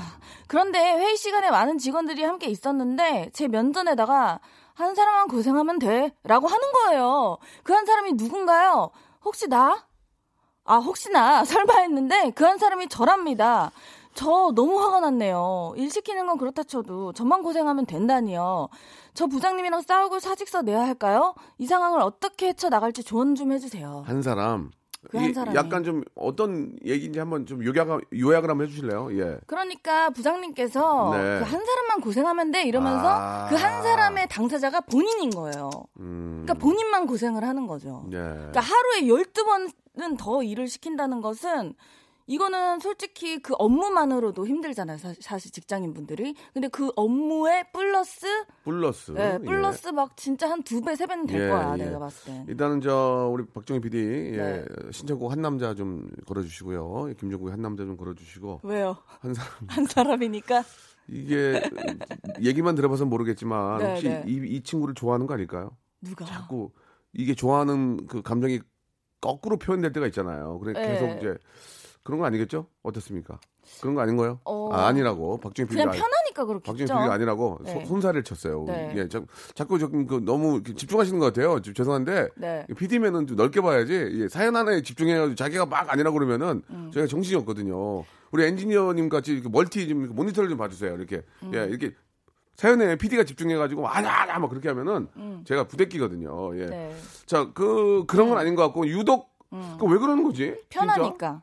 그런데 0.49 0.79
회의 0.81 1.17
시간에 1.17 1.51
많은 1.51 1.79
직원들이 1.79 2.23
함께 2.25 2.47
있었는데 2.49 3.31
제 3.33 3.49
면전에다가 3.49 4.41
한 4.75 4.95
사람만 4.95 5.29
고생하면 5.29 5.79
돼. 5.79 6.13
라고 6.25 6.47
하는 6.49 6.73
거예요. 6.73 7.39
그 7.63 7.73
한 7.73 7.87
사람이 7.87 8.15
누군가요? 8.15 8.91
혹시 9.25 9.47
나? 9.49 9.87
아, 10.65 10.77
혹시나 10.79 11.45
설마 11.45 11.79
했는데 11.81 12.31
그 12.31 12.45
한 12.45 12.59
사람이 12.59 12.89
저랍니다. 12.89 13.71
저 14.15 14.53
너무 14.55 14.79
화가 14.81 15.01
났네요. 15.01 15.73
일 15.77 15.91
시키는 15.91 16.27
건 16.27 16.37
그렇다 16.37 16.65
쳐도 16.65 17.13
저만 17.15 17.43
고생하면 17.43 17.87
된다니요. 17.87 18.69
저 19.15 19.27
부장님이랑 19.27 19.81
싸우고 19.83 20.19
사직서 20.21 20.63
내야 20.63 20.81
할까요? 20.83 21.35
이 21.59 21.67
상황을 21.67 22.01
어떻게 22.03 22.49
헤쳐 22.49 22.69
나갈지 22.69 23.03
조언 23.05 23.35
좀 23.35 23.53
해주세요. 23.53 24.03
한 24.07 24.21
사람. 24.23 24.71
그한. 25.11 25.35
약간 25.57 25.83
좀 25.83 26.05
어떤 26.15 26.77
얘기인지 26.85 27.19
한번 27.19 27.45
좀 27.45 27.65
요약, 27.65 27.89
요약을 28.15 28.49
한번 28.51 28.67
해주실래요? 28.69 29.09
예. 29.19 29.39
그러니까 29.49 30.11
부장님께서 30.11 31.11
네. 31.15 31.19
그한 31.41 31.65
사람만 31.65 32.01
고생하면 32.03 32.53
돼 32.53 32.63
이러면서 32.65 33.09
아. 33.09 33.47
그한 33.49 33.83
사람의 33.83 34.29
당사자가 34.29 34.83
본인인 34.83 35.31
거예요. 35.31 35.71
음. 35.99 36.45
그러니까 36.45 36.55
본인만 36.55 37.07
고생을 37.09 37.43
하는 37.43 37.67
거죠. 37.67 38.05
예. 38.13 38.17
그러니까 38.17 38.61
하루에 38.61 39.03
12번은 39.09 39.73
더 40.19 40.43
일을 40.43 40.69
시킨다는 40.69 41.21
것은 41.21 41.75
이거는 42.29 42.79
솔직히 42.79 43.43
그 43.43 43.53
업무만으로도 43.59 44.47
힘들잖아요. 44.47 44.97
사, 44.97 45.13
사실 45.21 45.51
직장인 45.51 45.93
분들이. 45.93 46.35
근데 46.55 46.69
그 46.69 46.91
업무에 46.95 47.65
플러스 47.73 48.27
플러스. 48.65 49.13
예, 49.19 49.39
예. 49.43 49.45
플러스 49.45 49.89
막 49.89 50.17
진짜 50.17 50.49
한 50.49 50.63
두 50.63 50.81
배, 50.81 50.95
세 50.95 51.05
배는 51.07 51.27
될 51.27 51.43
예, 51.43 51.49
거야. 51.49 51.75
예. 51.79 51.85
내가 51.85 51.99
봤을 51.99 52.33
땐. 52.33 52.47
일단은 52.49 52.81
저 52.81 53.29
우리 53.33 53.45
박정희 53.45 53.81
PD 53.81 53.99
예, 53.99 54.37
네. 54.37 54.65
신청곡 54.93 55.33
한 55.33 55.43
남자 55.43 55.75
좀 55.75 56.09
걸어 56.25 56.43
주시고요. 56.43 57.13
김종국의 57.19 57.51
한 57.51 57.61
남자 57.61 57.85
좀 57.85 57.97
걸어 57.97 58.15
주시고 58.15 58.61
왜요? 58.63 58.97
한 59.21 59.35
사람 59.35 59.51
한 59.67 59.85
사람이니까. 59.87 60.63
이게 61.09 61.61
얘기만 62.41 62.77
들어봐서 62.77 63.05
모르겠지만 63.05 63.79
네, 63.79 63.91
혹시 63.91 64.09
네. 64.09 64.25
이, 64.29 64.35
이 64.57 64.63
친구를 64.63 64.95
좋아하는 64.95 65.27
거 65.27 65.35
아닐까요? 65.35 65.77
누가? 66.01 66.25
자꾸 66.25 66.71
이게 67.13 67.35
좋아하는 67.35 68.07
그 68.07 68.23
감정이 68.23 68.61
거꾸로 69.23 69.57
표현될 69.57 69.93
때가 69.95 70.07
있잖아요. 70.09 70.59
그래 70.59 70.75
네. 70.75 70.89
계속 70.93 71.17
이제 71.19 71.35
그런 72.03 72.19
거 72.21 72.27
아니겠죠? 72.27 72.67
어떻습니까? 72.83 73.39
그런 73.81 73.95
거 73.95 74.01
아닌 74.03 74.17
거예요? 74.17 74.41
어. 74.45 74.69
아, 74.73 74.89
아니라고 74.89 75.39
박정희 75.39 75.69
PD가 75.69 75.91
그냥 75.91 76.03
편하니까 76.05 76.45
박정희 76.45 76.63
그렇겠죠. 76.77 76.95
PD가 76.95 77.13
아니라고 77.15 77.59
네. 77.65 77.73
소- 77.73 77.87
손살을 77.87 78.25
쳤어요. 78.25 78.65
네. 78.67 78.93
예, 78.97 79.09
자, 79.09 79.23
자꾸 79.55 79.79
조금 79.79 80.07
그 80.09 80.21
너무 80.25 80.63
집중하시는 80.65 81.19
것 81.21 81.27
같아요. 81.27 81.61
좀 81.61 81.73
죄송한데 81.73 82.29
네. 82.37 82.67
PD면은 82.77 83.29
좀 83.29 83.37
넓게 83.37 83.61
봐야지. 83.61 83.93
예, 83.95 84.29
사연 84.29 84.57
하나에 84.57 84.83
집중해가지고 84.83 85.37
자기가 85.37 85.67
막 85.67 85.91
아니라고 85.93 86.19
그러면은 86.19 86.63
음. 86.71 86.91
저희가 86.93 87.07
정신이 87.07 87.37
없거든요. 87.43 88.05
우리 88.33 88.45
엔지니어님 88.47 89.09
같이 89.09 89.35
이렇게 89.35 89.49
멀티 89.49 89.87
좀 89.89 90.13
모니터를 90.15 90.49
좀 90.49 90.59
봐주세요. 90.59 90.95
이렇게 90.97 91.23
음. 91.45 91.53
예, 91.55 91.65
이렇게 91.67 91.95
사연에 92.57 92.97
PD가 92.97 93.25
집중해가지고 93.25 93.89
아냐 93.89 94.11
아냐 94.11 94.39
막 94.39 94.49
그렇게 94.51 94.69
하면은 94.69 95.09
제가 95.45 95.65
부대끼거든요. 95.65 96.57
예. 96.59 96.63
음. 96.65 96.71
네. 96.71 96.97
자, 97.27 97.49
그 97.53 98.05
그런 98.07 98.29
건 98.29 98.39
아닌 98.39 98.55
것 98.55 98.63
같고 98.63 98.87
유독 98.87 99.31
그왜 99.79 99.99
그러는 99.99 100.23
거지? 100.25 100.55
진짜? 100.71 100.85
음. 100.85 100.87
편하니까. 100.89 101.43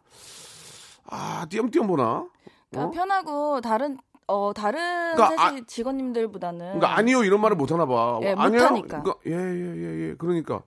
아, 1.11 1.45
띄엄띄엄 1.49 1.87
보나? 1.87 2.25
그러니까 2.71 2.87
어? 2.87 2.91
편하고 2.91 3.61
다른 3.61 3.97
어 4.27 4.53
다른 4.53 5.15
그러니까 5.15 5.35
사실 5.43 5.65
직원님들보다는 5.65 6.59
그러니까 6.59 6.95
아니요 6.95 7.23
이런 7.23 7.41
말을 7.41 7.57
못 7.57 7.71
하나 7.71 7.85
봐. 7.87 8.19
예, 8.21 8.35
아니요. 8.37 8.59
못하니까. 8.61 9.01
그러니까 9.01 9.15
예예예 9.25 10.09
예, 10.11 10.15
그러니까 10.19 10.61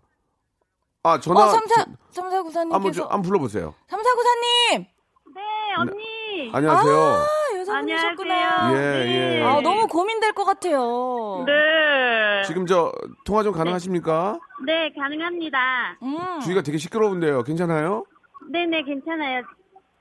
아 1.05 1.21
전화 1.21 1.45
어 1.45 1.49
삼사 1.51 1.85
저- 1.85 1.91
삼사구사님께서 2.11 2.75
한번 2.75 2.93
좀 2.93 3.05
한번 3.05 3.23
불러보세요. 3.23 3.75
삼사구사님 3.89 4.87
네, 5.35 5.41
언니. 5.79 6.51
안녕하세요. 6.53 6.93
아 6.97 7.27
여자분이셨구나. 7.63 8.73
예 8.75 9.39
예. 9.39 9.43
아 9.43 9.61
너무 9.61 9.87
고민될 9.87 10.33
것 10.33 10.45
같아요. 10.45 11.45
네. 11.47 12.43
지금 12.47 12.67
저 12.67 12.93
통화 13.25 13.43
좀 13.43 13.53
가능하십니까? 13.53 14.39
네, 14.67 14.93
가능합니다. 14.99 15.99
음. 16.03 16.41
주위가 16.41 16.63
되게 16.63 16.79
시끄러운데요. 16.79 17.43
괜찮아요? 17.45 18.05
네네, 18.51 18.83
괜찮아요. 18.83 19.43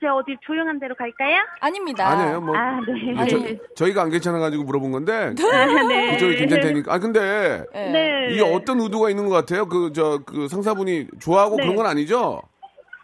제가 0.00 0.16
어디 0.16 0.36
조용한 0.44 0.80
데로 0.80 0.96
갈까요? 0.96 1.36
아닙니다. 1.60 2.08
아니에요. 2.08 2.40
뭐 2.40 2.56
아, 2.56 2.80
네. 2.80 3.14
아니, 3.16 3.30
저, 3.30 3.38
저희가 3.76 4.02
안 4.02 4.10
괜찮아가지고 4.10 4.64
물어본 4.64 4.90
건데 4.90 5.12
아, 5.12 5.32
네. 5.88 6.12
그쪽이 6.14 6.36
괜찮다니까. 6.38 6.92
아 6.92 6.98
근데 6.98 7.64
예. 7.74 7.90
네. 7.90 8.28
이게 8.32 8.42
어떤 8.42 8.80
의도가 8.80 9.10
있는 9.10 9.28
것 9.28 9.34
같아요? 9.34 9.66
그 9.66 9.92
저그 9.92 10.48
상사분이 10.48 11.06
좋아하고 11.20 11.56
네. 11.56 11.62
그런 11.62 11.76
건 11.76 11.86
아니죠? 11.86 12.42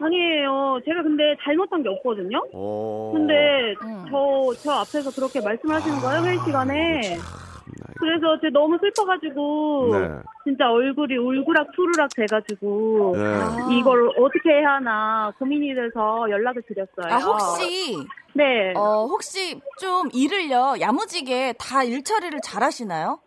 아니에요. 0.00 0.80
제가 0.84 1.02
근데 1.02 1.36
잘못한 1.42 1.82
게 1.82 1.88
없거든요. 1.88 2.38
어. 2.54 3.10
근데 3.14 3.74
음. 3.82 4.04
저, 4.10 4.54
저 4.62 4.72
앞에서 4.80 5.10
그렇게 5.10 5.40
말씀하시는 5.40 6.00
거예요, 6.00 6.22
회의 6.24 6.38
시간에. 6.44 7.00
나 7.16 7.22
그래서 7.98 8.40
제가 8.40 8.50
너무 8.52 8.78
슬퍼가지고, 8.78 9.88
네. 9.92 10.08
진짜 10.44 10.70
얼굴이 10.70 11.16
울그락 11.16 11.72
투르락 11.74 12.10
돼가지고, 12.14 13.12
네. 13.16 13.24
아. 13.24 13.68
이걸 13.72 14.08
어떻게 14.10 14.50
해야 14.50 14.74
하나 14.74 15.32
고민이 15.38 15.74
돼서 15.74 16.26
연락을 16.30 16.62
드렸어요. 16.62 17.12
아 17.14 17.18
혹시 17.18 17.96
네. 18.34 18.72
어 18.76 19.04
혹시 19.06 19.60
좀 19.80 20.08
일을요 20.12 20.74
야무지게 20.80 21.54
다 21.58 21.82
일 21.84 22.04
처리를 22.04 22.40
잘 22.42 22.62
하시나요? 22.62 23.18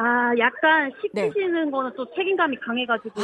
아, 0.00 0.30
약간 0.38 0.92
네. 1.12 1.26
시키시는 1.26 1.70
거는 1.72 1.90
또 1.96 2.06
책임감이 2.14 2.56
강해가지고, 2.60 3.20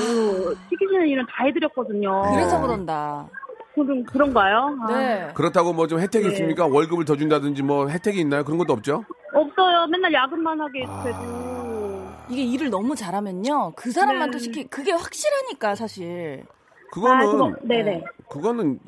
시키시는 0.69 1.07
일은 1.07 1.25
다 1.31 1.45
해드렸거든요. 1.45 2.23
그래서 2.33 2.61
그런다. 2.61 3.29
그럼, 3.75 4.05
그런가요? 4.05 4.77
아, 4.83 4.87
네. 4.93 5.29
그렇다고 5.35 5.73
뭐 5.73 5.87
좀 5.87 6.01
혜택이 6.01 6.27
네. 6.27 6.33
있습니까? 6.33 6.67
월급을 6.67 7.05
더 7.05 7.15
준다든지 7.17 7.63
뭐 7.63 7.89
혜택이 7.89 8.19
있나요? 8.21 8.43
그런 8.45 8.59
것도 8.59 8.73
없죠? 8.73 9.05
없어요. 9.33 9.87
맨날 9.87 10.13
야근만 10.13 10.61
하게 10.61 10.85
아. 10.89 11.03
되고. 11.05 12.05
이게 12.31 12.43
일을 12.43 12.71
너무 12.71 12.95
잘하면요 12.97 13.73
그 13.77 13.91
사람만 13.93 14.31
네. 14.31 14.33
또 14.33 14.39
시키 14.39 14.65
그게 14.69 14.93
확실하니까 14.93 15.75
사실. 15.75 16.45
그거는 16.91 17.17
아, 17.27 17.31
그거, 17.31 17.53
네네. 17.63 18.03
그거는 18.31 18.79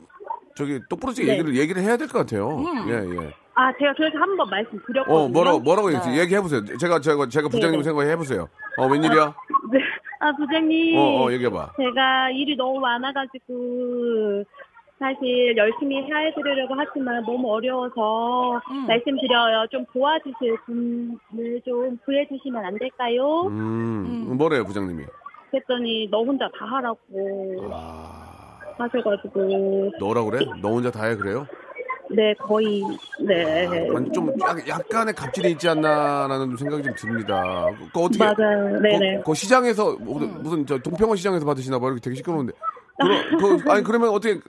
저기 0.56 0.80
똑부러지게 0.88 1.26
네. 1.26 1.32
얘기를 1.34 1.56
얘기를 1.56 1.82
해야 1.82 1.96
될 1.96 2.08
것 2.08 2.20
같아요. 2.20 2.48
음. 2.48 2.88
예 2.88 2.94
예. 2.94 3.34
아, 3.58 3.72
제가 3.78 3.94
그래서 3.96 4.18
한 4.18 4.36
번 4.36 4.48
말씀드렸거든요. 4.50 5.16
어 5.16 5.28
뭐라고 5.28 5.60
뭐라고 5.60 5.90
네. 5.90 5.96
얘기 5.96 6.18
얘기해 6.20 6.40
보세요. 6.42 6.62
제가 6.78 7.00
제가 7.00 7.26
제가 7.28 7.48
부장님 7.48 7.80
네네. 7.80 7.82
생각해 7.82 8.16
보세요. 8.16 8.48
어 8.78 8.86
웬일이야? 8.86 9.34
네. 9.72 9.78
아, 10.20 10.32
부장님. 10.36 10.96
어 10.98 11.24
어 11.24 11.32
얘기해 11.32 11.50
봐. 11.50 11.70
제가 11.76 12.30
일이 12.30 12.56
너무 12.56 12.80
많아가지고, 12.80 14.44
사실 14.98 15.54
열심히 15.56 15.98
해드리려고 16.02 16.74
하지만 16.76 17.22
너무 17.24 17.52
어려워서 17.52 18.60
음. 18.70 18.86
말씀드려요. 18.86 19.66
좀 19.70 19.84
도와주실 19.92 20.56
분을 20.66 21.60
좀 21.64 21.98
구해주시면 22.04 22.64
안 22.64 22.78
될까요? 22.78 23.42
음, 23.48 24.26
음. 24.30 24.36
뭐래요 24.38 24.64
부장님이? 24.64 25.04
그랬더니 25.50 26.08
너 26.10 26.22
혼자 26.24 26.48
다 26.58 26.64
하라고 26.66 26.98
아 27.72 28.58
하셔가지고 28.78 29.92
너라 30.00 30.24
그래? 30.24 30.44
너 30.62 30.68
혼자 30.70 30.90
다 30.90 31.06
해 31.06 31.16
그래요? 31.16 31.46
네 32.10 32.34
거의 32.34 32.82
네 33.20 33.66
아니, 33.66 34.12
좀 34.12 34.32
약, 34.40 34.68
약간의 34.68 35.14
갑질이 35.14 35.50
있지 35.52 35.68
않나라는 35.68 36.56
생각이 36.56 36.82
좀 36.84 36.94
듭니다. 36.94 37.66
그 37.92 38.00
어떻게? 38.00 38.18
맞아요 38.24 38.80
네네 38.80 39.16
그, 39.18 39.22
그 39.24 39.34
시장에서 39.34 39.96
뭐, 39.98 40.20
음. 40.20 40.38
무슨 40.42 40.64
저 40.66 40.78
동평원 40.78 41.16
시장에서 41.16 41.44
받으시나 41.44 41.78
봐 41.78 41.86
이렇게 41.88 42.00
되게 42.00 42.14
시끄러운데. 42.16 42.52
그러, 42.98 43.16
그, 43.64 43.70
아니 43.70 43.82
그러면 43.82 44.10
어떻게 44.10 44.40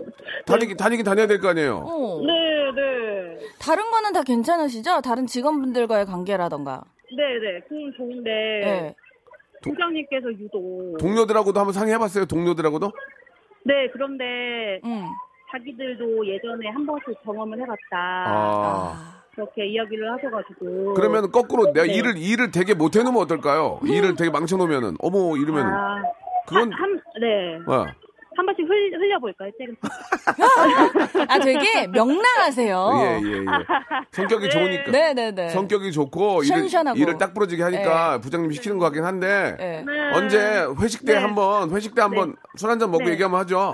다니긴 0.46 0.78
다니긴 0.78 1.04
다녀야 1.06 1.26
될 1.28 1.40
거 1.42 1.50
아니에요? 1.50 1.78
어. 1.86 2.22
네 2.26 2.34
네 2.76 3.38
다른 3.60 3.90
거는 3.92 4.14
다 4.14 4.22
괜찮으시죠? 4.24 5.02
다른 5.02 5.26
직원분들과의 5.26 6.06
관계라던가. 6.06 6.84
네 7.16 7.24
네 7.40 7.60
그건 7.68 7.92
좋은데 7.98 8.30
네. 8.32 8.96
부장님께서 9.64 10.32
유독 10.34 10.98
동료들하고도 11.00 11.60
한번 11.60 11.74
상의해봤어요. 11.74 12.26
동료들하고도? 12.26 12.92
네 13.66 13.90
그런데 13.92 14.80
음. 14.86 15.06
자기들도 15.52 16.28
예전에 16.28 16.70
한 16.70 16.86
번씩 16.86 17.06
경험을 17.24 17.58
해봤다 17.62 17.76
아. 17.94 18.94
아. 18.96 19.18
그렇게 19.36 19.68
이야기를 19.68 20.12
하셔가지고 20.14 20.94
그러면 20.96 21.32
거꾸로 21.32 21.72
내가 21.72 21.86
네. 21.86 21.94
일을 21.94 22.18
일을 22.18 22.52
되게 22.52 22.74
못 22.74 22.96
해놓으면 22.96 23.22
어떨까요? 23.22 23.80
일을 23.86 24.16
되게 24.16 24.32
망쳐놓으면은 24.32 24.96
어머 25.00 25.38
이러면은 25.38 25.72
아, 25.72 26.02
그건 26.48 26.72
한네 26.74 27.60
어. 27.68 27.86
한 28.36 28.46
번씩 28.46 28.66
흘, 28.68 28.94
흘려볼까요? 28.94 29.52
쟤는 29.60 29.76
아, 31.30 31.40
되게 31.40 31.88
명랑하세요. 31.88 32.92
예, 32.94 33.28
예, 33.28 33.32
예. 33.38 33.46
성격이 34.12 34.50
좋으니까. 34.50 34.92
네 34.92 35.14
네 35.14 35.32
네. 35.32 35.50
성격이 35.50 35.92
좋고 35.92 36.44
일을, 36.44 36.46
시원시원하고. 36.46 36.98
일을 37.00 37.18
딱 37.18 37.34
부러지게 37.34 37.64
하니까 37.64 38.20
부장님 38.20 38.52
시키는 38.52 38.78
것 38.78 38.86
같긴 38.86 39.04
한데 39.06 39.56
네. 39.58 39.84
네. 39.86 40.12
언제 40.14 40.66
회식 40.82 41.06
때 41.06 41.14
네. 41.14 41.20
한번 41.20 41.72
회식 41.72 41.94
때 41.96 42.02
한 42.02 42.12
번 42.12 42.36
술 42.56 42.70
한잔 42.70 42.92
먹고 42.92 43.06
네. 43.06 43.12
얘기하면 43.12 43.40
하죠. 43.42 43.74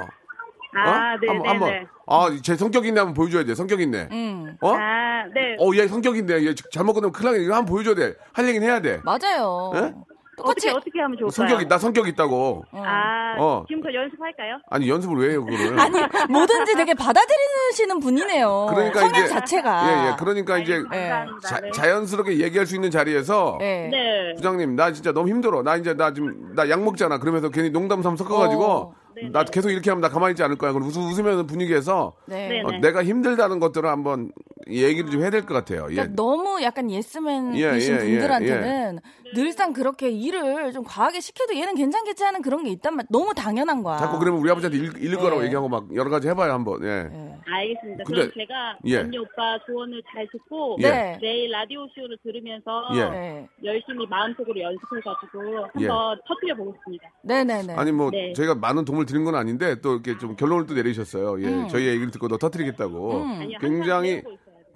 아, 0.75 1.13
어? 1.13 1.17
네, 1.21 1.27
한번 1.27 1.43
네, 1.43 1.49
한번 1.49 1.69
네. 1.71 1.87
아, 2.07 2.29
제 2.43 2.55
성격 2.55 2.85
있네 2.85 2.99
한번 2.99 3.13
보여줘야 3.13 3.43
돼. 3.43 3.55
성격 3.55 3.81
있네. 3.81 4.09
음. 4.11 4.57
어? 4.61 4.73
아, 4.73 5.23
네. 5.33 5.55
어, 5.59 5.71
얘 5.75 5.87
성격 5.87 6.17
있네. 6.17 6.45
얘 6.45 6.53
잘못 6.71 6.93
끝나면 6.93 7.11
큰일 7.11 7.31
나게 7.31 7.43
이거 7.45 7.55
한번 7.55 7.73
보여줘야 7.73 7.95
돼. 7.95 8.15
할 8.33 8.47
얘기는 8.47 8.65
해야 8.67 8.81
돼. 8.81 8.99
맞아요. 9.03 9.71
예? 9.75 9.93
똑같이 10.35 10.67
어떻게 10.67 10.77
어떻게 10.89 10.99
하면 10.99 11.15
좋을까요? 11.19 11.29
성격 11.29 11.61
있다. 11.61 11.77
성격 11.77 12.07
있다고. 12.07 12.65
어. 12.71 12.83
아, 12.83 13.35
어. 13.37 13.65
지금부터 13.67 13.93
연습할까요? 13.93 14.57
아니 14.71 14.89
연습을 14.89 15.15
왜 15.17 15.29
해요 15.33 15.45
그거를? 15.45 15.79
아니 15.79 15.95
뭐든지 16.31 16.73
되게 16.75 16.95
받아들이시는 16.95 17.99
분이네요. 17.99 18.65
그러니까 18.71 18.99
성향 19.01 19.25
이제- 19.25 19.27
자체가. 19.31 19.87
예, 19.87 20.07
예. 20.09 20.15
그러니까 20.17 20.57
이제 20.57 20.73
예. 20.91 21.09
감사합니다. 21.09 21.47
자, 21.47 21.59
네. 21.59 21.69
자연스럽게 21.71 22.39
얘기할 22.39 22.65
수 22.65 22.73
있는 22.73 22.89
자리에서 22.89 23.59
예. 23.61 23.89
네. 23.91 24.33
부장님 24.35 24.75
나 24.75 24.91
진짜 24.91 25.11
너무 25.11 25.29
힘들어. 25.29 25.61
나 25.61 25.75
이제 25.75 25.93
나 25.93 26.11
지금 26.11 26.55
나 26.55 26.67
약 26.67 26.81
먹잖아. 26.83 27.19
그러면서 27.19 27.49
괜히 27.49 27.69
농담 27.69 28.01
삼 28.01 28.17
섞어가지고 28.17 28.65
어. 28.65 28.93
네네. 29.15 29.29
나 29.31 29.43
계속 29.43 29.69
이렇게 29.69 29.89
하면 29.89 30.01
나 30.01 30.09
가만히 30.09 30.31
있지 30.33 30.43
않을 30.43 30.57
거야. 30.57 30.71
그럼 30.73 30.87
웃, 30.87 30.95
웃으 30.97 31.21
면 31.21 31.45
분위기에서 31.47 32.13
네. 32.25 32.47
네. 32.47 32.61
어, 32.61 32.71
내가 32.79 33.03
힘들다는 33.03 33.59
것들을 33.59 33.87
한번 33.89 34.31
얘기를 34.69 35.09
좀 35.11 35.21
해야 35.21 35.29
될 35.29 35.45
것 35.45 35.53
같아요. 35.53 35.87
예. 35.89 35.95
그러니까 35.95 36.15
너무 36.15 36.61
약간 36.63 36.89
예스맨이신 36.89 37.61
예, 37.61 37.73
예, 37.77 37.93
예, 37.93 37.97
분들한테는 37.97 38.99
늘상 39.35 39.73
그렇게 39.73 40.09
일을 40.09 40.71
좀 40.71 40.83
과하게 40.83 41.19
시켜도 41.19 41.55
얘는 41.57 41.75
괜찮겠지 41.75 42.23
하는 42.23 42.41
그런 42.41 42.63
게 42.63 42.69
있단 42.71 42.95
말. 42.95 43.05
너무 43.09 43.33
당연한 43.33 43.83
거야. 43.83 43.97
자꾸 43.97 44.19
그러면 44.19 44.39
우리 44.41 44.49
아버지한테 44.49 44.77
일, 44.77 45.03
읽을 45.05 45.17
거라고 45.17 45.39
네. 45.41 45.47
얘기하고 45.47 45.67
막 45.69 45.93
여러 45.95 46.09
가지 46.09 46.27
해봐요 46.29 46.53
한번. 46.53 46.83
예. 46.83 47.32
예. 47.47 47.53
알겠습니다. 47.53 48.03
근데- 48.05 48.21
그럼 48.21 48.31
제가 48.37 48.77
예. 48.85 48.97
언니 48.99 49.17
오빠 49.17 49.57
조언을 49.65 50.01
잘 50.11 50.27
듣고 50.31 50.77
예. 50.81 50.89
네. 50.89 51.17
내일 51.21 51.51
라디오 51.51 51.87
쇼를 51.93 52.17
들으면서 52.23 52.87
예. 52.95 53.09
네. 53.09 53.47
열심히 53.63 54.05
마음속으로 54.07 54.59
연습해가지고 54.59 55.67
예. 55.81 55.87
한번 55.87 56.19
터뜨려 56.27 56.55
보겠습니다. 56.55 57.09
네네네. 57.23 57.73
아니 57.73 57.91
뭐 57.91 58.09
네. 58.11 58.33
저희가 58.33 58.55
많은 58.55 58.85
도움을 58.85 59.05
드린 59.05 59.23
건 59.25 59.35
아닌데 59.35 59.79
또 59.81 59.93
이렇게 59.93 60.17
좀 60.17 60.35
결론을 60.35 60.65
또 60.65 60.73
내리셨어요. 60.73 61.41
예. 61.41 61.47
음. 61.47 61.67
저희 61.69 61.87
얘기를 61.87 62.11
듣고 62.11 62.27
너 62.27 62.37
터뜨리겠다고. 62.37 63.11
음. 63.21 63.31
아니요, 63.41 63.57
굉장히. 63.59 64.21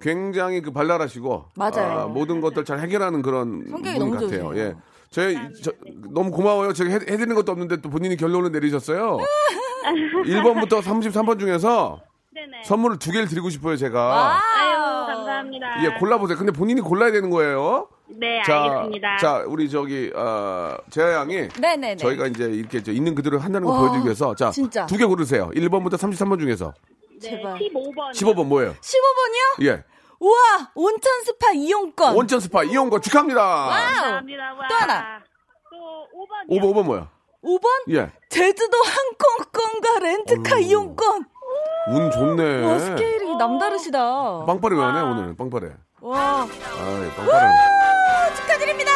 굉장히 0.00 0.62
그 0.62 0.70
발랄하시고 0.70 1.46
맞아요. 1.56 1.98
아, 2.02 2.06
모든 2.06 2.40
것들 2.40 2.64
잘 2.64 2.78
해결하는 2.78 3.20
그런 3.20 3.64
성격이 3.68 3.98
분 3.98 4.10
너무 4.10 4.12
같아요. 4.12 4.42
좋으세요. 4.42 4.56
예. 4.56 4.74
저희 5.10 5.34
저, 5.60 5.72
너무 6.14 6.30
고마워요. 6.30 6.72
제가 6.72 6.88
해, 6.90 6.94
해드리는 6.96 7.34
것도 7.34 7.50
없는데 7.50 7.78
또 7.80 7.90
본인이 7.90 8.16
결론을 8.16 8.52
내리셨어요. 8.52 9.18
1번부터 10.26 10.80
33번 10.82 11.40
중에서 11.40 12.00
네네. 12.46 12.64
선물을 12.64 12.98
두 12.98 13.10
개를 13.10 13.26
드리고 13.26 13.50
싶어요, 13.50 13.76
제가. 13.76 14.40
아유 14.56 15.06
감사합니다. 15.06 15.84
예, 15.84 15.98
골라보세요. 15.98 16.38
근데 16.38 16.52
본인이 16.52 16.80
골라야 16.80 17.10
되는 17.10 17.30
거예요. 17.30 17.88
네 18.06 18.42
자, 18.44 18.62
알겠습니다. 18.62 19.16
자, 19.18 19.44
우리 19.46 19.68
저기 19.68 20.10
어, 20.14 20.76
재하 20.90 21.12
양이 21.14 21.48
네네네. 21.60 21.96
저희가 21.96 22.26
이제 22.28 22.44
이렇게 22.44 22.82
저 22.82 22.92
있는 22.92 23.14
그대로 23.14 23.38
한다는 23.38 23.66
거 23.66 23.72
와, 23.74 23.80
보여드리기 23.80 24.06
위해서 24.06 24.34
자, 24.34 24.50
진짜. 24.50 24.86
두 24.86 24.96
개 24.96 25.04
고르세요. 25.04 25.50
1번부터 25.54 25.94
33번 25.94 26.38
중에서 26.38 26.72
네, 27.20 27.30
제발. 27.30 27.54
15번. 27.58 28.12
15번 28.12 28.46
뭐예요? 28.46 28.74
15번이요? 28.74 29.66
예. 29.66 29.84
우와 30.20 30.70
온천 30.74 31.24
스파 31.24 31.50
이용권. 31.52 32.14
온천 32.16 32.40
스파 32.40 32.62
이용권 32.64 33.02
축하합니다. 33.02 33.40
와우. 33.42 34.20
또 34.68 34.74
하나. 34.76 35.20
또 35.70 36.06
5번. 36.48 36.60
5번 36.62 36.74
5번 36.74 36.84
뭐야? 36.84 37.10
5번 37.44 37.66
예. 37.94 38.10
제주도 38.28 38.76
항공권과 38.78 39.98
렌트카 40.00 40.56
어휴. 40.56 40.62
이용권. 40.64 41.24
운 41.90 42.10
좋네. 42.10 42.64
와 42.64 42.78
스케일이 42.78 43.34
남다르시다. 43.36 44.44
빵빠레 44.46 44.76
왜 44.76 44.82
안 44.82 44.96
해, 44.96 45.00
오늘? 45.00 45.36
빵빠레. 45.36 45.68
와 46.00 46.42
아이, 46.42 47.10
빵빠레. 47.16 47.46
아, 47.46 48.34
축하드립니다. 48.34 48.90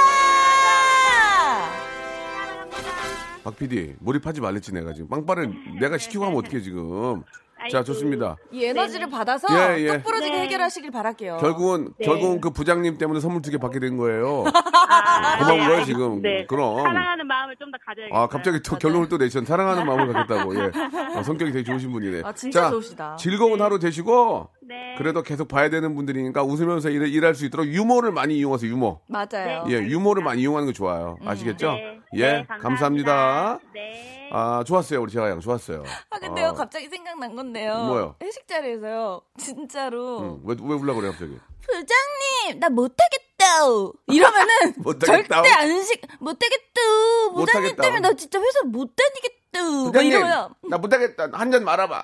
박 3.44 3.56
PD, 3.56 3.96
몰입하지 4.00 4.40
말랬지, 4.40 4.72
내가 4.72 4.92
지금. 4.92 5.08
빵빠레 5.08 5.48
내가 5.80 5.98
시키고 5.98 6.24
하면 6.26 6.38
어떡해, 6.38 6.60
지금. 6.60 7.22
자, 7.70 7.82
좋습니다. 7.84 8.36
이 8.50 8.64
에너지를 8.64 9.08
받아서 9.08 9.46
예, 9.52 9.80
예. 9.82 9.92
똑 9.94 10.02
부러지게 10.04 10.32
네. 10.34 10.42
해결하시길 10.42 10.90
바랄게요. 10.90 11.36
결국은 11.38 11.92
네. 11.98 12.04
결국은 12.06 12.40
그 12.40 12.50
부장님 12.50 12.98
때문에 12.98 13.20
선물 13.20 13.40
두 13.40 13.52
개 13.52 13.58
받게 13.58 13.78
된 13.78 13.96
거예요. 13.96 14.44
아, 14.88 15.38
고마운 15.38 15.58
네, 15.60 15.66
거예요, 15.68 15.84
지금. 15.84 16.22
네. 16.22 16.46
그럼. 16.46 16.82
사랑하는 16.82 17.26
마음을 17.26 17.56
좀 17.56 17.70
더 17.72 17.78
가져야겠어요. 17.86 18.20
아, 18.22 18.26
갑자기 18.26 18.60
또 18.62 18.76
결론을 18.76 19.08
또 19.08 19.16
내셨. 19.18 19.46
사랑하는 19.46 19.86
마음을 19.86 20.12
갖겠다고. 20.12 20.54
예. 20.56 20.70
어, 21.18 21.22
성격이 21.22 21.52
되게 21.52 21.64
좋으신 21.64 21.90
분이네. 21.92 22.22
아, 22.24 22.32
진짜 22.32 22.62
자, 22.62 22.70
좋으시다. 22.70 23.16
즐거운 23.16 23.60
하루 23.62 23.78
되시고 23.78 24.48
네. 24.68 24.94
그래도 24.98 25.22
계속 25.22 25.48
봐야 25.48 25.70
되는 25.70 25.94
분들이니까 25.94 26.42
웃으면서 26.42 26.90
일, 26.90 27.02
일할 27.06 27.34
수 27.34 27.46
있도록 27.46 27.66
유머를 27.66 28.12
많이 28.12 28.36
이용하세요. 28.36 28.70
유머. 28.70 29.00
맞아요. 29.08 29.64
예, 29.68 29.74
유머를 29.76 30.22
많이 30.22 30.42
이용하는 30.42 30.66
거 30.66 30.72
좋아요. 30.72 31.16
아시겠죠? 31.24 31.72
네. 31.72 31.98
예, 32.14 32.32
네, 32.32 32.46
감사합니다. 32.60 33.58
네. 33.72 34.28
아, 34.34 34.62
좋았어요. 34.66 35.00
우리 35.02 35.10
재하 35.12 35.28
양 35.30 35.40
좋았어요. 35.40 35.82
아 36.10 36.18
근데요 36.18 36.48
어, 36.48 36.52
갑자기 36.54 36.88
생각난 36.88 37.34
건데요. 37.36 37.84
뭐요? 37.84 38.16
회식 38.22 38.46
자리에서요. 38.48 39.20
진짜로 39.38 40.20
응, 40.20 40.40
왜, 40.44 40.56
왜 40.62 40.74
울라 40.74 40.94
그래, 40.94 41.08
갑자기? 41.10 41.38
부장님 41.66 42.58
나 42.60 42.68
못하겠다 42.68 43.44
이러면은 44.08 44.74
못하겠다. 44.78 45.42
절대 45.42 45.48
안식 45.50 46.02
못하겠다 46.20 46.80
부장님 47.34 47.40
못하겠다. 47.40 47.82
때문에 47.82 48.00
나 48.00 48.12
진짜 48.14 48.38
회사 48.40 48.62
못 48.64 48.94
다니겠다 48.96 49.32
뭐 49.32 49.41
부장님, 49.52 50.12
이러면 50.12 50.54
나 50.68 50.78
못하겠다. 50.78 51.28
한 51.32 51.50
잔 51.52 51.64
말아봐. 51.64 52.02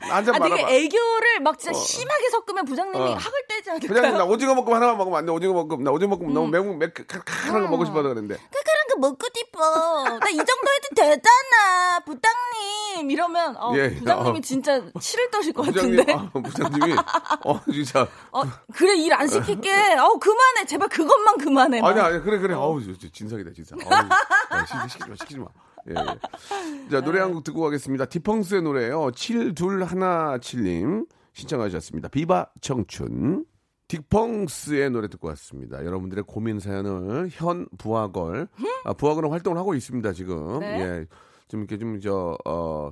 한잔아 0.00 0.38
되게 0.38 0.50
말아봐. 0.62 0.70
애교를 0.70 1.40
막 1.40 1.58
진짜 1.58 1.76
심하게 1.78 2.30
섞으면 2.30 2.64
부장님이 2.64 3.04
어. 3.04 3.14
학을 3.14 3.42
떼지 3.48 3.70
않을까요? 3.70 3.88
부장님, 3.88 4.18
나 4.18 4.24
오징어 4.24 4.54
볶음 4.54 4.74
하나만 4.74 4.96
먹으면 4.98 5.18
안 5.18 5.26
돼. 5.26 5.32
오징어 5.32 5.52
볶음. 5.66 5.82
나 5.82 5.90
오징어 5.90 6.16
볶음 6.16 6.28
음. 6.30 6.34
너무 6.34 6.46
매운, 6.48 6.78
매, 6.78 6.92
칼칼한 6.92 7.62
거 7.64 7.68
먹고 7.68 7.84
싶어서 7.86 8.02
그랬는데. 8.02 8.36
칼칼한 8.36 8.86
거 8.92 8.98
먹고 8.98 9.26
싶어. 9.34 10.18
나 10.20 10.28
이 10.30 10.36
정도 10.36 10.52
해도 10.52 10.94
되잖아, 10.94 12.00
부장님. 12.04 13.10
이러면 13.10 13.56
어, 13.56 13.72
예, 13.76 13.94
부장님이 13.96 14.38
어. 14.38 14.40
진짜 14.40 14.80
치를 15.00 15.30
떠실 15.30 15.52
것 15.52 15.62
부장님, 15.62 15.96
같은데. 15.96 16.12
아, 16.12 16.30
부장님이, 16.40 16.96
어, 17.44 17.60
진짜. 17.72 18.06
어, 18.32 18.42
그래 18.74 18.94
일 18.96 19.12
안 19.12 19.26
시킬게. 19.26 19.94
어 19.98 20.18
그만해. 20.18 20.66
제발 20.66 20.88
그것만 20.88 21.38
그만해. 21.38 21.80
막. 21.80 21.88
아니, 21.88 22.00
아니, 22.00 22.22
그래, 22.22 22.38
그래. 22.38 22.54
저 22.54 23.08
진상이다, 23.12 23.50
진상. 23.54 23.78
어우, 23.84 23.92
야, 23.92 24.66
시키지 24.66 25.08
마, 25.08 25.14
시키지 25.16 25.38
마. 25.40 25.46
예, 25.88 25.94
예. 25.94 26.88
자, 26.90 27.00
노래 27.00 27.20
한 27.20 27.32
곡 27.32 27.44
듣고 27.44 27.60
가겠습니다. 27.62 28.06
디펑스의 28.06 28.62
노래예요 28.62 29.10
7217님 29.12 31.06
신청하셨습니다. 31.32 32.08
비바 32.08 32.50
청춘. 32.60 33.44
딕펑스의 33.88 34.90
노래 34.90 35.06
듣고 35.08 35.28
왔습니다. 35.28 35.84
여러분들의 35.84 36.24
고민 36.26 36.58
사연을 36.58 37.28
현 37.30 37.68
부하걸, 37.78 38.48
아, 38.84 38.92
부하걸은 38.94 39.30
활동을 39.30 39.58
하고 39.58 39.74
있습니다, 39.74 40.12
지금. 40.12 40.58
네. 40.60 40.80
예. 40.80 41.06
좀 41.46 41.60
이렇게 41.60 41.78
좀, 41.78 42.00
저, 42.00 42.36
어, 42.44 42.90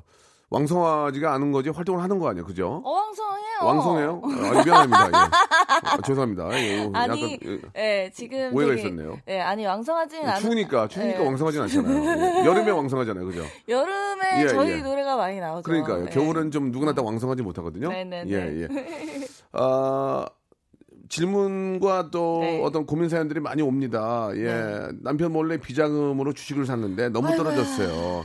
왕성하지가 0.51 1.33
않은 1.35 1.53
거지 1.53 1.71
활동을 1.71 2.03
하는 2.03 2.19
거 2.19 2.29
아니에요, 2.29 2.45
그죠? 2.45 2.83
어 2.85 2.91
왕성해요. 2.91 3.45
왕성해요? 3.63 4.23
아, 4.25 4.65
미안합니다. 4.65 5.07
예. 5.07 5.11
아, 5.89 5.99
죄송합니다. 6.05 6.49
예, 6.59 6.91
아니, 6.93 7.35
약간, 7.35 7.61
예, 7.77 8.11
지금 8.15 8.55
오해가 8.55 8.75
되게, 8.75 8.83
있었네요. 8.83 9.19
예, 9.29 9.41
아니 9.41 9.65
왕성하지는 9.67 10.29
않. 10.29 10.41
추우니까 10.41 10.89
추우니까 10.89 11.21
예. 11.21 11.25
왕성하진 11.25 11.61
않잖아요. 11.63 12.43
예. 12.43 12.45
여름에 12.45 12.71
왕성하잖아요, 12.71 13.25
그죠? 13.27 13.43
여름에 13.69 14.43
예, 14.43 14.49
저희 14.49 14.71
예. 14.73 14.77
노래가 14.83 15.17
많이 15.17 15.41
나오죠. 15.41 15.63
그러니까요. 15.63 16.07
예. 16.07 16.11
겨울은 16.11 16.51
좀 16.51 16.71
누구나 16.71 16.93
다 16.93 17.03
왕성하지 17.03 17.43
못하거든요. 17.43 17.89
네네네. 17.89 18.31
예, 18.31 18.63
예. 18.63 18.69
아, 19.53 20.27
질문과 21.09 22.11
또 22.11 22.39
네. 22.41 22.61
어떤 22.63 22.87
고민 22.87 23.09
사연들이 23.09 23.41
많이 23.41 23.63
옵니다. 23.63 24.29
예. 24.35 24.43
네. 24.43 24.89
남편 25.03 25.33
몰래 25.33 25.57
비자금으로 25.59 26.33
주식을 26.33 26.67
샀는데 26.67 27.09
너무. 27.11 27.35
떨어졌어요. 27.37 28.25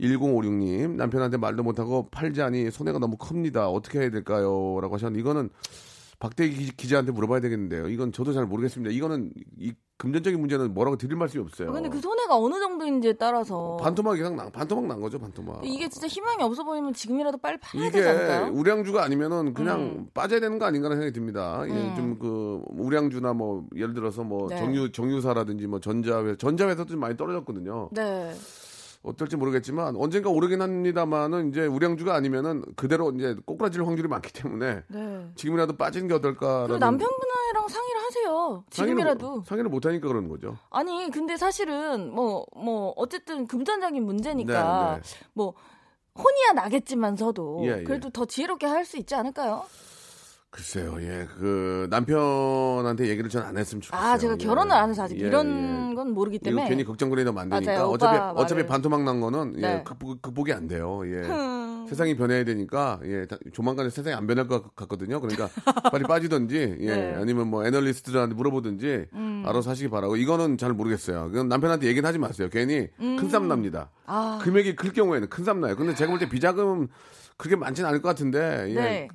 1056님, 0.00 0.96
남편한테 0.96 1.36
말도 1.36 1.62
못하고 1.62 2.08
팔자니 2.10 2.70
손해가 2.70 2.98
너무 2.98 3.16
큽니다. 3.16 3.68
어떻게 3.68 4.00
해야 4.00 4.10
될까요? 4.10 4.78
라고 4.80 4.94
하셨는데, 4.94 5.20
이거는 5.20 5.50
박대기 6.18 6.56
기- 6.56 6.76
기자한테 6.76 7.12
물어봐야 7.12 7.40
되겠는데요. 7.40 7.88
이건 7.88 8.10
저도 8.12 8.32
잘 8.32 8.46
모르겠습니다. 8.46 8.90
이거는 8.90 9.32
이 9.58 9.72
금전적인 9.98 10.38
문제는 10.40 10.72
뭐라고 10.74 10.96
드릴 10.96 11.16
말씀이 11.16 11.42
없어요. 11.42 11.72
근데 11.72 11.88
그 11.90 12.00
손해가 12.00 12.36
어느 12.38 12.54
정도인지에 12.58 13.14
따라서 13.14 13.76
반토막 13.82 14.18
이상 14.18 14.34
나, 14.36 14.48
반토막 14.50 14.86
난 14.86 15.00
거죠, 15.00 15.18
반토막. 15.18 15.60
이게 15.64 15.88
진짜 15.88 16.06
희망이 16.06 16.42
없어 16.42 16.64
보이면 16.64 16.92
지금이라도 16.94 17.36
빨리 17.38 17.58
팔아야 17.58 17.90
되지 17.90 17.98
이게 17.98 18.08
않을까요? 18.08 18.52
우량주가 18.54 19.02
아니면은 19.04 19.52
그냥 19.54 19.80
음. 19.80 20.06
빠져야 20.14 20.40
되는 20.40 20.58
거 20.58 20.64
아닌가라는 20.66 21.00
생각이 21.02 21.14
듭니다. 21.18 21.62
음. 21.64 21.94
좀그 21.96 22.62
우량주나 22.68 23.32
뭐 23.34 23.66
예를 23.74 23.92
들어서 23.94 24.22
뭐 24.22 24.48
네. 24.48 24.56
정유 24.58 24.92
정유사라든지 24.92 25.66
뭐 25.66 25.80
전자회 25.80 26.36
전자회사도 26.36 26.90
좀 26.90 27.00
많이 27.00 27.16
떨어졌거든요. 27.16 27.88
네. 27.92 28.34
어떨지 29.06 29.36
모르겠지만 29.36 29.96
언젠가 29.96 30.30
오르긴 30.30 30.60
합니다만은 30.62 31.50
이제 31.50 31.66
우량주가 31.66 32.14
아니면은 32.14 32.62
그대로 32.76 33.10
이제 33.12 33.36
꼬꾸라질 33.46 33.84
확률이 33.86 34.08
많기 34.08 34.32
때문에 34.32 34.82
네. 34.88 35.26
지금이라도 35.36 35.76
빠지는 35.76 36.08
게 36.08 36.14
어떨까라는 36.14 36.78
남편분이랑 36.78 37.68
상의를 37.68 38.00
하세요. 38.02 38.64
지금이라도. 38.70 39.42
상의를 39.46 39.70
못 39.70 39.86
하니까 39.86 40.08
그러는 40.08 40.28
거죠. 40.28 40.56
아니 40.70 41.08
근데 41.10 41.36
사실은 41.36 42.12
뭐뭐 42.12 42.94
어쨌든 42.96 43.46
금전적인 43.46 44.04
문제니까 44.04 44.96
네, 44.96 45.02
네. 45.02 45.26
뭐 45.34 45.54
혼이야 46.18 46.52
나겠지만서도 46.54 47.60
예, 47.64 47.78
예. 47.80 47.84
그래도 47.84 48.10
더 48.10 48.24
지혜롭게 48.24 48.66
할 48.66 48.84
수 48.84 48.96
있지 48.98 49.14
않을까요? 49.14 49.64
글쎄요, 50.50 50.96
예, 51.00 51.26
그 51.38 51.86
남편한테 51.90 53.08
얘기를 53.08 53.28
전 53.28 53.42
안 53.46 53.56
했으면 53.58 53.82
좋겠어요. 53.82 54.08
아 54.08 54.16
제가 54.16 54.34
예. 54.40 54.44
결혼을 54.44 54.72
안 54.72 54.88
해서 54.90 55.02
아직 55.02 55.20
예, 55.20 55.26
이런 55.26 55.90
예. 55.90 55.94
건 55.94 56.12
모르기 56.12 56.38
때문에 56.38 56.66
괜히 56.68 56.82
걱정거리면 56.84 57.36
안 57.38 57.48
되니까 57.50 57.72
맞아요. 57.72 57.86
어차피 57.88 58.16
오빠 58.16 58.30
어차피 58.32 58.54
말을. 58.62 58.66
반토막 58.66 59.02
난 59.04 59.20
거는 59.20 59.54
예, 59.58 59.60
네. 59.60 59.82
극복, 59.84 60.22
극복이 60.22 60.52
안 60.52 60.66
돼요. 60.66 61.02
예. 61.04 61.26
음. 61.28 61.86
세상이 61.88 62.16
변해야 62.16 62.42
되니까 62.44 62.98
예, 63.04 63.26
다- 63.26 63.36
조만간에 63.52 63.90
세상이 63.90 64.16
안 64.16 64.26
변할 64.26 64.48
것 64.48 64.74
같거든요. 64.74 65.20
그러니까 65.20 65.48
빨리 65.92 66.02
빠지든지 66.04 66.78
예, 66.80 66.86
네. 66.86 67.14
음. 67.14 67.20
아니면 67.20 67.48
뭐 67.48 67.64
애널리스트들한테 67.66 68.34
물어보든지 68.34 69.06
알아서 69.44 69.70
하시기 69.70 69.88
바라고 69.90 70.16
이거는 70.16 70.56
잘 70.58 70.72
모르겠어요. 70.72 71.30
그건 71.30 71.48
남편한테 71.48 71.86
얘기는 71.86 72.06
하지 72.08 72.18
마세요. 72.18 72.48
괜히 72.50 72.88
큰쌈 72.98 73.46
납니다. 73.46 73.90
음. 73.92 74.02
아. 74.06 74.38
금액이 74.42 74.74
클 74.76 74.92
경우에는 74.92 75.28
큰쌈 75.28 75.60
나요. 75.60 75.76
근데 75.76 75.94
제가 75.94 76.10
볼 76.10 76.18
때 76.18 76.28
비자금 76.28 76.88
그렇게 77.36 77.54
많지는 77.54 77.88
않을 77.90 78.00
것 78.00 78.08
같은데 78.08 78.66
예, 78.70 78.74
네. 78.74 79.08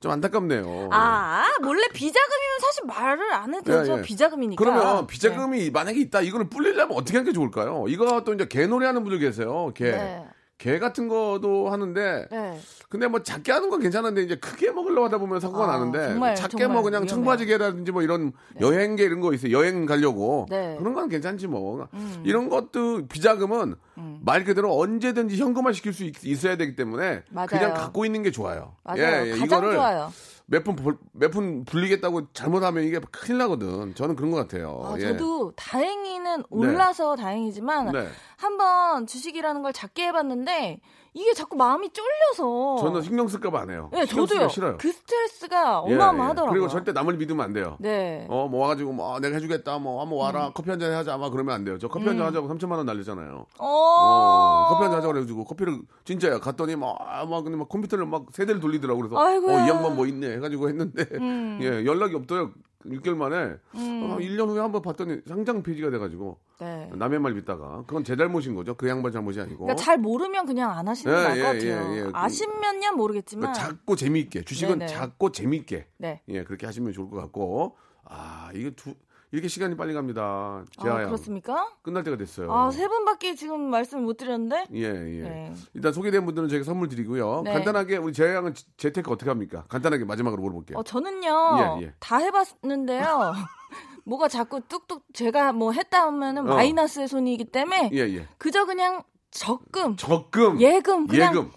좀 0.00 0.10
안타깝네요. 0.12 0.88
아 0.92 1.44
몰래 1.62 1.86
비자금이면 1.92 2.58
사실 2.60 2.84
말을 2.86 3.32
안 3.34 3.54
해도 3.54 3.64
되죠. 3.64 3.92
예, 3.92 3.98
예. 3.98 4.02
비자금이니까. 4.02 4.62
그러면 4.64 5.06
비자금이 5.06 5.70
만약에 5.70 6.00
있다 6.00 6.22
이거는 6.22 6.48
불리려면 6.48 6.96
어떻게 6.96 7.18
하는 7.18 7.30
게 7.30 7.34
좋을까요? 7.34 7.84
이거 7.88 8.22
또 8.24 8.32
이제 8.32 8.46
개 8.48 8.66
놀이하는 8.66 9.02
분들 9.04 9.18
계세요. 9.18 9.70
개. 9.74 9.90
네. 9.90 10.26
개 10.60 10.78
같은 10.78 11.08
거도 11.08 11.70
하는데 11.70 12.28
네. 12.30 12.60
근데 12.90 13.08
뭐 13.08 13.22
작게 13.22 13.50
하는 13.50 13.70
건 13.70 13.80
괜찮은데 13.80 14.22
이제 14.22 14.36
크게 14.36 14.72
먹으려고 14.72 15.06
하다 15.06 15.16
보면 15.16 15.40
사고가 15.40 15.64
아, 15.64 15.78
나는데 15.78 16.08
정말, 16.08 16.34
작게 16.36 16.58
정말 16.58 16.74
뭐 16.74 16.82
그냥 16.82 17.02
위험해요. 17.04 17.14
청바지개라든지 17.16 17.92
뭐 17.92 18.02
이런 18.02 18.32
여행계 18.60 19.02
이런 19.04 19.20
거 19.20 19.32
있어요. 19.32 19.52
여행 19.56 19.86
가려고 19.86 20.44
네. 20.50 20.76
그런 20.78 20.92
건 20.92 21.08
괜찮지 21.08 21.46
뭐 21.46 21.88
음. 21.94 22.22
이런 22.26 22.50
것도 22.50 23.06
비자금은 23.08 23.74
말 24.22 24.44
그대로 24.44 24.78
언제든지 24.78 25.38
현금화 25.38 25.72
시킬 25.72 25.94
수 25.94 26.04
있, 26.04 26.44
어야 26.44 26.56
되기 26.58 26.76
때문에 26.76 27.22
맞아요. 27.30 27.46
그냥 27.48 27.72
갖고 27.74 28.04
있는 28.04 28.22
게 28.22 28.30
좋아요. 28.30 28.76
맞아요. 28.84 29.00
예, 29.26 29.30
예, 29.32 29.36
이거를 29.36 29.74
좋아요. 29.74 30.12
몇푼 30.46 30.76
몇 31.12 31.30
푼 31.30 31.64
불리겠다고 31.64 32.32
잘못하면 32.32 32.82
이게 32.84 32.98
큰일 33.12 33.38
나거든. 33.38 33.94
저는 33.94 34.16
그런 34.16 34.32
것 34.32 34.36
같아요. 34.38 34.82
아, 34.84 34.96
예. 34.98 35.02
저도 35.02 35.52
다행히는 35.54 36.42
올라서 36.50 37.14
다행이지만 37.14 37.92
네. 37.92 38.08
한번 38.40 39.06
주식이라는 39.06 39.62
걸 39.62 39.72
작게 39.72 40.06
해봤는데 40.08 40.80
이게 41.12 41.34
자꾸 41.34 41.56
마음이 41.56 41.90
쫄려서 41.92 42.76
저는 42.84 43.02
신경 43.02 43.26
쓸까봐 43.26 43.60
안 43.62 43.70
해요. 43.70 43.90
네, 43.92 44.06
저도요. 44.06 44.48
싫어요. 44.48 44.76
그 44.78 44.92
스트레스가 44.92 45.82
예, 45.88 45.94
어마어마하더라고요. 45.94 46.50
예. 46.50 46.52
그리고 46.52 46.68
절대 46.68 46.92
남을 46.92 47.16
믿으면 47.16 47.44
안 47.44 47.52
돼요. 47.52 47.76
네. 47.80 48.26
어, 48.30 48.46
뭐 48.48 48.60
와가지고, 48.60 48.92
뭐, 48.92 49.16
아, 49.16 49.18
내가 49.18 49.34
해주겠다, 49.34 49.78
뭐, 49.80 50.00
한번 50.00 50.18
와라, 50.20 50.46
음. 50.48 50.52
커피 50.54 50.70
한 50.70 50.78
잔 50.78 50.92
하자, 50.92 51.16
막 51.16 51.30
그러면 51.30 51.56
안 51.56 51.64
돼요. 51.64 51.78
저 51.78 51.88
커피 51.88 52.06
한잔 52.06 52.28
하자고 52.28 52.48
3천만 52.48 52.76
원 52.76 52.86
날리잖아요. 52.86 53.44
어. 53.58 53.66
어, 53.66 54.66
커피 54.70 54.82
한 54.84 54.90
잔 54.92 54.98
하자고 54.98 55.12
그래가지고, 55.14 55.44
커피를, 55.46 55.80
진짜야. 56.04 56.38
갔더니, 56.38 56.76
막, 56.76 56.96
아, 57.00 57.24
막, 57.26 57.42
근데 57.42 57.58
막 57.58 57.68
컴퓨터를 57.68 58.06
막 58.06 58.26
세대를 58.32 58.60
돌리더라고. 58.60 59.00
그래서, 59.00 59.18
아이고야. 59.18 59.62
어, 59.62 59.66
이 59.66 59.68
양반 59.68 59.96
뭐 59.96 60.06
있네. 60.06 60.34
해가지고 60.36 60.68
했는데, 60.68 61.06
음. 61.14 61.58
예, 61.62 61.84
연락이 61.84 62.14
없더요. 62.14 62.52
6개월 62.84 63.14
만에. 63.16 63.36
어, 63.74 64.16
1년 64.18 64.48
후에 64.48 64.60
한번 64.60 64.82
봤더니 64.82 65.20
상장 65.26 65.62
폐지가 65.62 65.90
돼가지고, 65.90 66.38
네. 66.60 66.90
남의 66.94 67.18
말 67.18 67.34
믿다가. 67.34 67.84
그건 67.86 68.04
제 68.04 68.16
잘못인 68.16 68.54
거죠. 68.54 68.74
그 68.74 68.88
양반 68.88 69.12
잘못이 69.12 69.40
아니고. 69.40 69.64
그러니까 69.64 69.76
잘 69.82 69.98
모르면 69.98 70.46
그냥 70.46 70.70
안 70.70 70.88
하시는 70.88 71.12
게 71.14 71.18
예, 71.20 71.24
나을 71.24 71.42
것 71.42 71.64
예, 71.64 71.70
같아요. 71.70 71.94
예, 71.94 71.98
예. 72.00 72.10
아시면야 72.12 72.92
모르겠지만. 72.92 73.52
그러니까 73.52 73.68
작고 73.76 73.96
재미있게. 73.96 74.42
주식은 74.44 74.78
네네. 74.78 74.92
작고 74.92 75.32
재미있게. 75.32 75.86
네. 75.98 76.22
예, 76.28 76.44
그렇게 76.44 76.66
하시면 76.66 76.92
좋을 76.92 77.10
것 77.10 77.16
같고. 77.16 77.76
아, 78.04 78.50
이게 78.54 78.70
두, 78.70 78.94
이렇게 79.32 79.48
시간이 79.48 79.76
빨리 79.76 79.94
갑니다. 79.94 80.22
아, 80.22 80.64
재하양. 80.82 81.06
그렇습니까? 81.06 81.72
끝날 81.82 82.02
때가 82.02 82.16
됐어요. 82.16 82.52
아, 82.52 82.70
세 82.70 82.88
분밖에 82.88 83.34
지금 83.36 83.70
말씀을 83.70 84.02
못 84.02 84.16
드렸는데? 84.16 84.66
예, 84.74 84.82
예. 84.82 85.22
네. 85.22 85.54
일단 85.74 85.92
소개된 85.92 86.24
분들은 86.26 86.48
저희가 86.48 86.64
선물 86.64 86.88
드리고요. 86.88 87.42
네. 87.44 87.52
간단하게 87.52 87.98
우리 87.98 88.12
재양은 88.12 88.54
재테크 88.76 89.10
어떻게 89.10 89.30
합니까? 89.30 89.64
간단하게 89.68 90.04
마지막으로 90.04 90.42
물어볼게요. 90.42 90.78
어, 90.78 90.82
저는요, 90.82 91.78
예, 91.80 91.84
예. 91.84 91.94
다 92.00 92.18
해봤는데요. 92.18 93.34
뭐가 94.04 94.28
자꾸 94.28 94.60
뚝뚝 94.66 95.04
제가 95.12 95.52
뭐 95.52 95.72
했다 95.72 96.02
하면은 96.06 96.50
어. 96.50 96.54
마이너스의 96.54 97.06
손이기 97.06 97.44
때문에 97.46 97.90
예, 97.92 97.98
예. 97.98 98.26
그저 98.38 98.64
그냥 98.64 99.02
적금, 99.30 99.96
적금. 99.96 100.60
예금, 100.60 101.06
그냥 101.06 101.30
예금. 101.34 101.50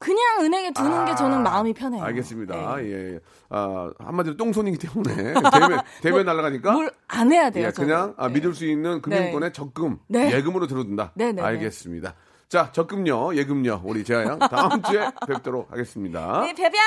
그냥 0.00 0.18
은행에 0.40 0.72
두는 0.72 1.04
게 1.04 1.14
저는 1.14 1.42
마음이 1.42 1.72
편해요. 1.74 2.02
알겠습니다. 2.02 2.76
네. 2.78 2.84
예, 2.86 3.14
예. 3.14 3.20
아, 3.50 3.90
한마디로 3.98 4.36
똥손이기 4.38 4.78
때문에 4.78 5.34
대면 5.52 5.80
대면 6.02 6.24
날아가니까 6.26 6.72
뭘 6.72 6.90
안 7.08 7.30
해야 7.30 7.50
돼요. 7.50 7.66
예. 7.66 7.70
그냥 7.72 8.14
아, 8.16 8.28
네. 8.28 8.34
믿을 8.34 8.54
수 8.54 8.64
있는 8.64 9.02
금융권의 9.02 9.52
적금 9.52 9.98
네. 10.08 10.32
예금으로 10.32 10.66
들어둔다. 10.66 11.12
네, 11.14 11.26
네, 11.26 11.32
네. 11.32 11.42
알겠습니다. 11.42 12.14
자, 12.48 12.72
적금요, 12.72 13.34
예금요, 13.36 13.82
우리 13.84 14.02
재하양 14.04 14.38
다음 14.38 14.82
주에 14.82 15.06
뵙도록 15.28 15.70
하겠습니다. 15.70 16.40
네, 16.42 16.52
벼벼. 16.54 16.78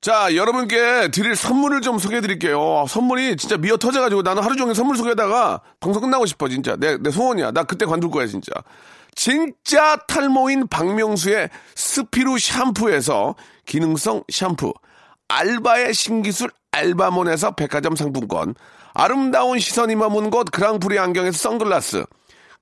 자, 0.00 0.34
여러분께 0.34 1.10
드릴 1.10 1.34
선물을 1.36 1.80
좀 1.80 1.98
소개해 1.98 2.20
드릴게요. 2.20 2.84
선물이 2.88 3.36
진짜 3.36 3.56
미어 3.56 3.76
터져가지고 3.76 4.22
나는 4.22 4.42
하루 4.42 4.56
종일 4.56 4.74
선물 4.74 4.96
소개하다가 4.96 5.60
방송 5.80 6.02
끝나고 6.02 6.24
싶어, 6.26 6.48
진짜. 6.48 6.76
내, 6.76 6.96
내 6.98 7.10
소원이야. 7.10 7.50
나 7.52 7.64
그때 7.64 7.84
관둘 7.84 8.10
거야, 8.10 8.26
진짜. 8.26 8.52
진짜 9.18 9.96
탈모인 10.06 10.68
박명수의 10.68 11.50
스피루 11.74 12.38
샴푸에서 12.38 13.34
기능성 13.66 14.22
샴푸. 14.30 14.72
알바의 15.26 15.92
신기술 15.92 16.52
알바몬에서 16.70 17.56
백화점 17.56 17.96
상품권. 17.96 18.54
아름다운 18.94 19.58
시선이 19.58 19.96
머문 19.96 20.30
곳 20.30 20.52
그랑프리 20.52 21.00
안경에서 21.00 21.36
선글라스. 21.36 22.04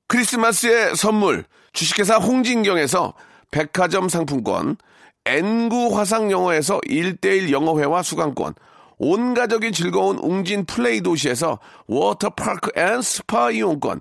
크리스마스의 0.08 0.96
선물 0.96 1.44
주식회사 1.74 2.16
홍진경에서 2.16 3.12
백화점 3.50 4.08
상품권 4.08 4.78
엔구 5.26 5.94
화상영어에서 5.98 6.80
1대1 6.80 7.50
영어회화 7.50 8.02
수강권 8.02 8.54
온 8.98 9.34
가족이 9.34 9.72
즐거운 9.72 10.16
웅진 10.18 10.64
플레이 10.64 11.02
도시에서 11.02 11.58
워터파크 11.86 12.70
and 12.80 13.02
스파 13.02 13.50
이용권 13.50 14.00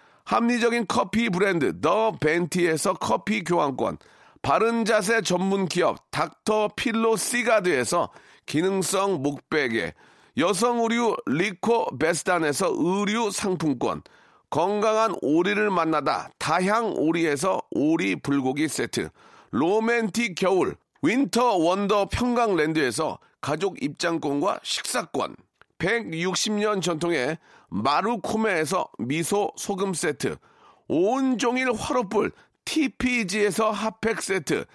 합리적인 0.25 0.85
커피 0.87 1.29
브랜드 1.29 1.79
더 1.81 2.11
벤티에서 2.11 2.93
커피 2.93 3.43
교환권, 3.43 3.97
바른 4.41 4.85
자세 4.85 5.21
전문 5.21 5.67
기업 5.67 6.09
닥터 6.11 6.69
필로 6.75 7.15
시가드에서 7.15 8.09
기능성 8.45 9.21
목베개, 9.21 9.93
여성 10.37 10.79
의류 10.79 11.15
리코 11.25 11.97
베스단에서 11.97 12.71
의류 12.73 13.31
상품권, 13.31 14.01
건강한 14.49 15.15
오리를 15.21 15.69
만나다 15.69 16.29
다향 16.37 16.93
오리에서 16.97 17.61
오리 17.71 18.15
불고기 18.15 18.67
세트, 18.67 19.09
로맨틱 19.51 20.35
겨울 20.35 20.75
윈터 21.03 21.57
원더 21.57 22.09
평강랜드에서 22.09 23.17
가족 23.41 23.81
입장권과 23.81 24.59
식사권, 24.63 25.35
160년 25.79 26.81
전통의 26.81 27.37
마루코메에서 27.71 28.89
미소 28.99 29.51
소금 29.55 29.93
세트, 29.93 30.37
온종일 30.87 31.71
화로불 31.71 32.31
TPG에서 32.65 33.71
핫팩 33.71 34.21
세트, 34.21 34.65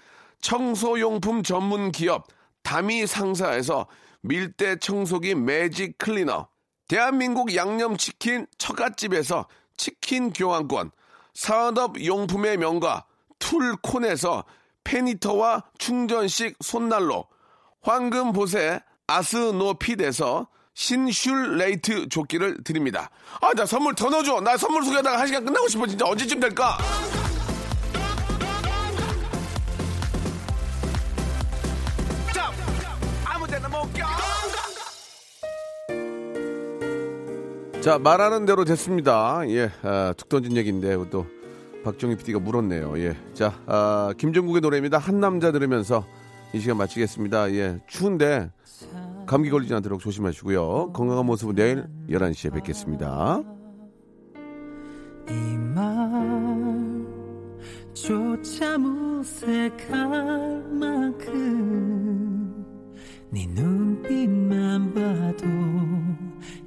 청소용품 0.40 1.42
전문 1.42 1.92
기업 1.92 2.26
다미 2.62 3.06
상사에서 3.06 3.86
밀대 4.22 4.76
청소기 4.76 5.34
매직 5.34 5.98
클리너, 5.98 6.48
대한민국 6.88 7.54
양념치킨 7.54 8.46
처갓집에서 8.58 9.46
치킨 9.76 10.32
교환권, 10.32 10.90
산업용품의 11.34 12.56
명가 12.56 13.04
툴콘에서 13.38 14.44
페니터와 14.84 15.64
충전식 15.78 16.56
손난로, 16.60 17.26
황금보세 17.82 18.80
아스노핏에서 19.06 20.48
신슐레이트 20.76 22.10
조끼를 22.10 22.62
드립니다. 22.62 23.08
아, 23.40 23.52
나 23.54 23.64
선물 23.64 23.94
더 23.94 24.10
넣어줘. 24.10 24.40
나 24.42 24.58
선물 24.58 24.84
소개하다가 24.84 25.18
한 25.18 25.26
시간 25.26 25.44
끝나고 25.44 25.68
싶어. 25.68 25.86
진짜 25.86 26.04
언제쯤 26.06 26.38
될까? 26.38 26.76
자, 37.80 37.98
말하는 37.98 38.44
대로 38.46 38.64
됐습니다. 38.64 39.42
예, 39.48 39.70
아, 39.82 40.12
툭 40.16 40.28
던진 40.28 40.56
얘기인데 40.56 40.96
또 41.08 41.26
박정희 41.84 42.16
PD가 42.16 42.40
물었네요. 42.40 42.98
예, 42.98 43.16
자, 43.32 43.62
아, 43.66 44.12
김정국의 44.18 44.60
노래입니다. 44.60 44.98
한 44.98 45.20
남자 45.20 45.52
들으면서 45.52 46.04
이 46.52 46.58
시간 46.58 46.76
마치겠습니다. 46.76 47.52
예, 47.52 47.78
추운데 47.86 48.50
감기 49.26 49.50
걸리지 49.50 49.74
않도록 49.74 50.00
조심하시고요. 50.00 50.92
건강한 50.92 51.26
모습은 51.26 51.56
내일 51.56 51.84
11시에 52.08 52.52
뵙겠습니다. 52.54 53.42
이말조차 57.96 58.78
무색할 58.78 60.62
만큼 60.70 62.64
네 63.30 63.44
눈빛만 63.48 64.94
봐도 64.94 65.46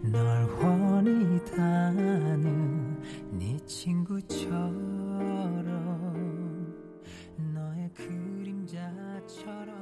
널 0.01 0.49
원이다는 0.61 1.99
네 3.31 3.57
친구처럼 3.65 4.59
너의 7.55 7.89
그림자처럼 7.93 9.78